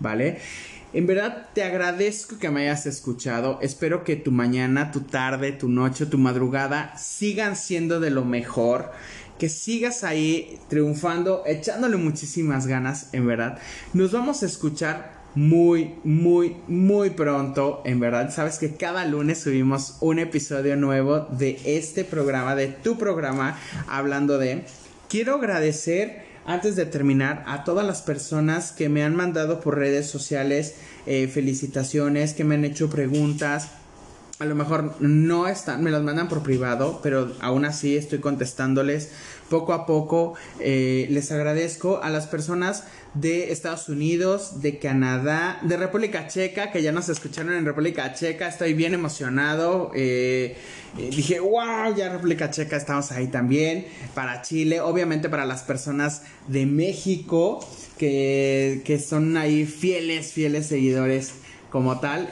¿vale? 0.00 0.38
En 0.98 1.06
verdad 1.06 1.50
te 1.54 1.62
agradezco 1.62 2.40
que 2.40 2.50
me 2.50 2.62
hayas 2.62 2.84
escuchado. 2.86 3.60
Espero 3.62 4.02
que 4.02 4.16
tu 4.16 4.32
mañana, 4.32 4.90
tu 4.90 5.02
tarde, 5.02 5.52
tu 5.52 5.68
noche, 5.68 6.06
tu 6.06 6.18
madrugada 6.18 6.98
sigan 6.98 7.54
siendo 7.54 8.00
de 8.00 8.10
lo 8.10 8.24
mejor. 8.24 8.90
Que 9.38 9.48
sigas 9.48 10.02
ahí 10.02 10.58
triunfando, 10.68 11.44
echándole 11.46 11.98
muchísimas 11.98 12.66
ganas, 12.66 13.10
en 13.12 13.28
verdad. 13.28 13.60
Nos 13.92 14.10
vamos 14.10 14.42
a 14.42 14.46
escuchar 14.46 15.12
muy, 15.36 15.94
muy, 16.02 16.56
muy 16.66 17.10
pronto. 17.10 17.80
En 17.84 18.00
verdad, 18.00 18.34
sabes 18.34 18.58
que 18.58 18.74
cada 18.74 19.04
lunes 19.04 19.38
subimos 19.38 19.98
un 20.00 20.18
episodio 20.18 20.74
nuevo 20.74 21.28
de 21.30 21.60
este 21.64 22.02
programa, 22.02 22.56
de 22.56 22.66
tu 22.66 22.98
programa, 22.98 23.56
hablando 23.86 24.36
de... 24.36 24.64
Quiero 25.08 25.36
agradecer, 25.36 26.27
antes 26.48 26.76
de 26.76 26.86
terminar, 26.86 27.44
a 27.46 27.62
todas 27.62 27.86
las 27.86 28.00
personas 28.00 28.72
que 28.72 28.88
me 28.88 29.04
han 29.04 29.14
mandado 29.14 29.60
por 29.60 29.76
redes 29.76 30.08
sociales 30.08 30.76
eh, 31.04 31.28
felicitaciones, 31.28 32.32
que 32.32 32.42
me 32.42 32.54
han 32.54 32.64
hecho 32.64 32.88
preguntas. 32.88 33.68
A 34.38 34.46
lo 34.46 34.54
mejor 34.54 34.94
no 34.98 35.46
están, 35.46 35.84
me 35.84 35.90
las 35.90 36.02
mandan 36.02 36.28
por 36.28 36.42
privado, 36.42 37.00
pero 37.02 37.34
aún 37.40 37.66
así 37.66 37.98
estoy 37.98 38.20
contestándoles 38.20 39.10
poco 39.48 39.72
a 39.72 39.86
poco. 39.86 40.34
Eh, 40.60 41.06
les 41.10 41.30
agradezco 41.32 42.00
a 42.02 42.10
las 42.10 42.26
personas 42.26 42.84
de 43.14 43.50
Estados 43.52 43.88
Unidos, 43.88 44.60
de 44.60 44.78
Canadá, 44.78 45.58
de 45.62 45.76
República 45.76 46.28
Checa, 46.28 46.70
que 46.70 46.82
ya 46.82 46.92
nos 46.92 47.08
escucharon 47.08 47.54
en 47.54 47.64
República 47.64 48.12
Checa. 48.14 48.48
Estoy 48.48 48.74
bien 48.74 48.94
emocionado. 48.94 49.90
Eh, 49.94 50.56
eh, 50.98 51.10
dije, 51.10 51.40
wow, 51.40 51.94
ya 51.96 52.10
República 52.10 52.50
Checa 52.50 52.76
estamos 52.76 53.10
ahí 53.12 53.28
también. 53.28 53.86
Para 54.14 54.42
Chile, 54.42 54.80
obviamente 54.80 55.28
para 55.28 55.46
las 55.46 55.62
personas 55.62 56.22
de 56.46 56.66
México, 56.66 57.66
que, 57.96 58.82
que 58.84 58.98
son 58.98 59.36
ahí 59.36 59.66
fieles, 59.66 60.32
fieles 60.32 60.66
seguidores 60.66 61.32
como 61.70 62.00
tal. 62.00 62.30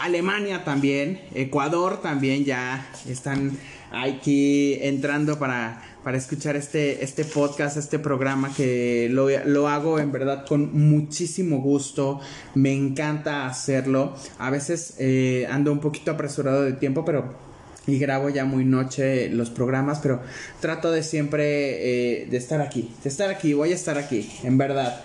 Alemania 0.00 0.64
también, 0.64 1.20
Ecuador 1.34 2.00
también 2.00 2.44
ya 2.44 2.90
están 3.06 3.58
aquí 3.90 4.78
entrando 4.80 5.38
para 5.38 5.82
para 6.08 6.16
escuchar 6.16 6.56
este, 6.56 7.04
este 7.04 7.26
podcast, 7.26 7.76
este 7.76 7.98
programa 7.98 8.50
que 8.54 9.10
lo, 9.10 9.28
lo, 9.44 9.68
hago 9.68 9.98
en 9.98 10.10
verdad 10.10 10.46
con 10.46 10.72
muchísimo 10.72 11.58
gusto. 11.58 12.18
Me 12.54 12.72
encanta 12.72 13.46
hacerlo. 13.46 14.16
A 14.38 14.48
veces 14.48 14.94
eh, 14.98 15.46
ando 15.50 15.70
un 15.70 15.80
poquito 15.80 16.10
apresurado 16.10 16.62
de 16.62 16.72
tiempo, 16.72 17.04
pero 17.04 17.34
y 17.86 17.98
grabo 17.98 18.30
ya 18.30 18.46
muy 18.46 18.64
noche 18.64 19.28
los 19.28 19.50
programas, 19.50 19.98
pero 19.98 20.22
trato 20.60 20.90
de 20.90 21.02
siempre 21.02 22.22
eh, 22.22 22.26
de 22.30 22.38
estar 22.38 22.62
aquí, 22.62 22.90
de 23.02 23.10
estar 23.10 23.28
aquí, 23.28 23.52
voy 23.52 23.72
a 23.72 23.74
estar 23.74 23.98
aquí, 23.98 24.30
en 24.44 24.56
verdad. 24.56 25.04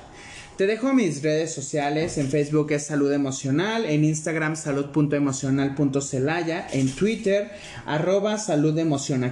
Te 0.58 0.68
dejo 0.68 0.94
mis 0.94 1.24
redes 1.24 1.52
sociales, 1.52 2.20
en 2.20 2.30
Facebook 2.30 2.72
es 2.74 2.86
Salud 2.86 3.12
Emocional, 3.12 3.88
en 3.88 4.04
Instagram 4.04 4.56
salud.emocional.celaya, 4.56 6.68
en 6.72 6.92
Twitter 6.92 7.50
arroba 7.88 8.38
Salud 8.38 8.80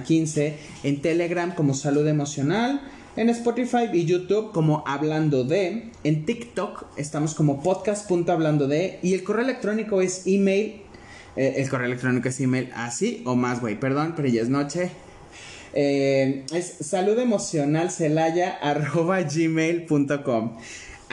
15, 0.04 0.58
en 0.82 1.00
Telegram 1.00 1.54
como 1.54 1.74
Salud 1.74 2.08
Emocional, 2.08 2.80
en 3.14 3.28
Spotify 3.28 3.88
y 3.92 4.04
YouTube 4.04 4.50
como 4.50 4.82
Hablando 4.84 5.44
de, 5.44 5.92
en 6.02 6.26
TikTok 6.26 6.86
estamos 6.96 7.36
como 7.36 7.62
podcast.hablando 7.62 8.66
de 8.66 8.98
y 9.04 9.14
el 9.14 9.22
correo 9.22 9.44
electrónico 9.44 10.02
es 10.02 10.26
email, 10.26 10.82
eh, 11.36 11.54
el 11.58 11.70
correo 11.70 11.86
electrónico 11.86 12.30
es 12.30 12.40
email 12.40 12.68
así 12.74 13.22
o 13.26 13.36
más, 13.36 13.60
güey, 13.60 13.78
perdón, 13.78 14.14
pero 14.16 14.26
ya 14.26 14.42
es 14.42 14.48
noche. 14.48 14.90
Eh, 15.72 16.46
es 16.52 16.78
saludemocionalcelaya 16.80 18.58
arroba 18.60 19.22
gmail.com. 19.22 20.56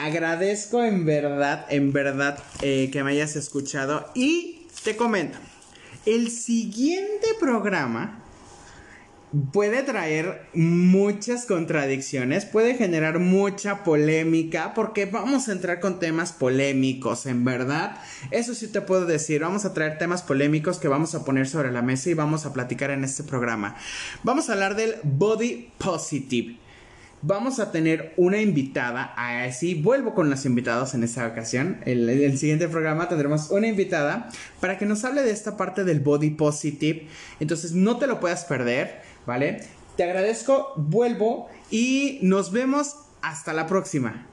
Agradezco 0.02 0.82
en 0.82 1.04
verdad, 1.04 1.66
en 1.68 1.92
verdad 1.92 2.42
eh, 2.62 2.88
que 2.90 3.04
me 3.04 3.10
hayas 3.10 3.36
escuchado 3.36 4.06
y 4.14 4.66
te 4.82 4.96
comento. 4.96 5.38
El 6.06 6.30
siguiente 6.30 7.28
programa 7.38 8.22
puede 9.52 9.82
traer 9.82 10.46
muchas 10.54 11.44
contradicciones, 11.44 12.46
puede 12.46 12.76
generar 12.76 13.18
mucha 13.18 13.84
polémica, 13.84 14.72
porque 14.72 15.04
vamos 15.04 15.48
a 15.48 15.52
entrar 15.52 15.80
con 15.80 16.00
temas 16.00 16.32
polémicos, 16.32 17.26
en 17.26 17.44
verdad. 17.44 17.98
Eso 18.30 18.54
sí 18.54 18.68
te 18.68 18.80
puedo 18.80 19.04
decir, 19.04 19.42
vamos 19.42 19.66
a 19.66 19.74
traer 19.74 19.98
temas 19.98 20.22
polémicos 20.22 20.78
que 20.78 20.88
vamos 20.88 21.14
a 21.14 21.26
poner 21.26 21.46
sobre 21.46 21.72
la 21.72 21.82
mesa 21.82 22.08
y 22.08 22.14
vamos 22.14 22.46
a 22.46 22.54
platicar 22.54 22.90
en 22.90 23.04
este 23.04 23.22
programa. 23.22 23.76
Vamos 24.22 24.48
a 24.48 24.54
hablar 24.54 24.76
del 24.76 24.94
body 25.02 25.70
positive. 25.76 26.56
Vamos 27.22 27.60
a 27.60 27.70
tener 27.70 28.14
una 28.16 28.40
invitada, 28.40 29.12
así 29.16 29.74
vuelvo 29.74 30.14
con 30.14 30.30
los 30.30 30.46
invitados 30.46 30.94
en 30.94 31.04
esta 31.04 31.26
ocasión. 31.26 31.80
El, 31.84 32.08
el, 32.08 32.38
siguiente 32.38 32.66
programa 32.66 33.08
tendremos 33.08 33.50
una 33.50 33.66
invitada 33.66 34.30
para 34.60 34.78
que 34.78 34.86
nos 34.86 35.04
hable 35.04 35.22
de 35.22 35.30
esta 35.30 35.56
parte 35.56 35.84
del 35.84 36.00
body 36.00 36.30
positive. 36.30 37.06
Entonces 37.38 37.72
no 37.72 37.98
te 37.98 38.06
lo 38.06 38.20
puedas 38.20 38.46
perder. 38.46 39.10
¿vale? 39.26 39.60
Te 39.96 40.04
agradezco, 40.04 40.72
vuelvo 40.76 41.48
y 41.70 42.18
nos 42.22 42.52
vemos 42.52 42.96
hasta 43.22 43.52
la 43.52 43.66
próxima. 43.66 44.26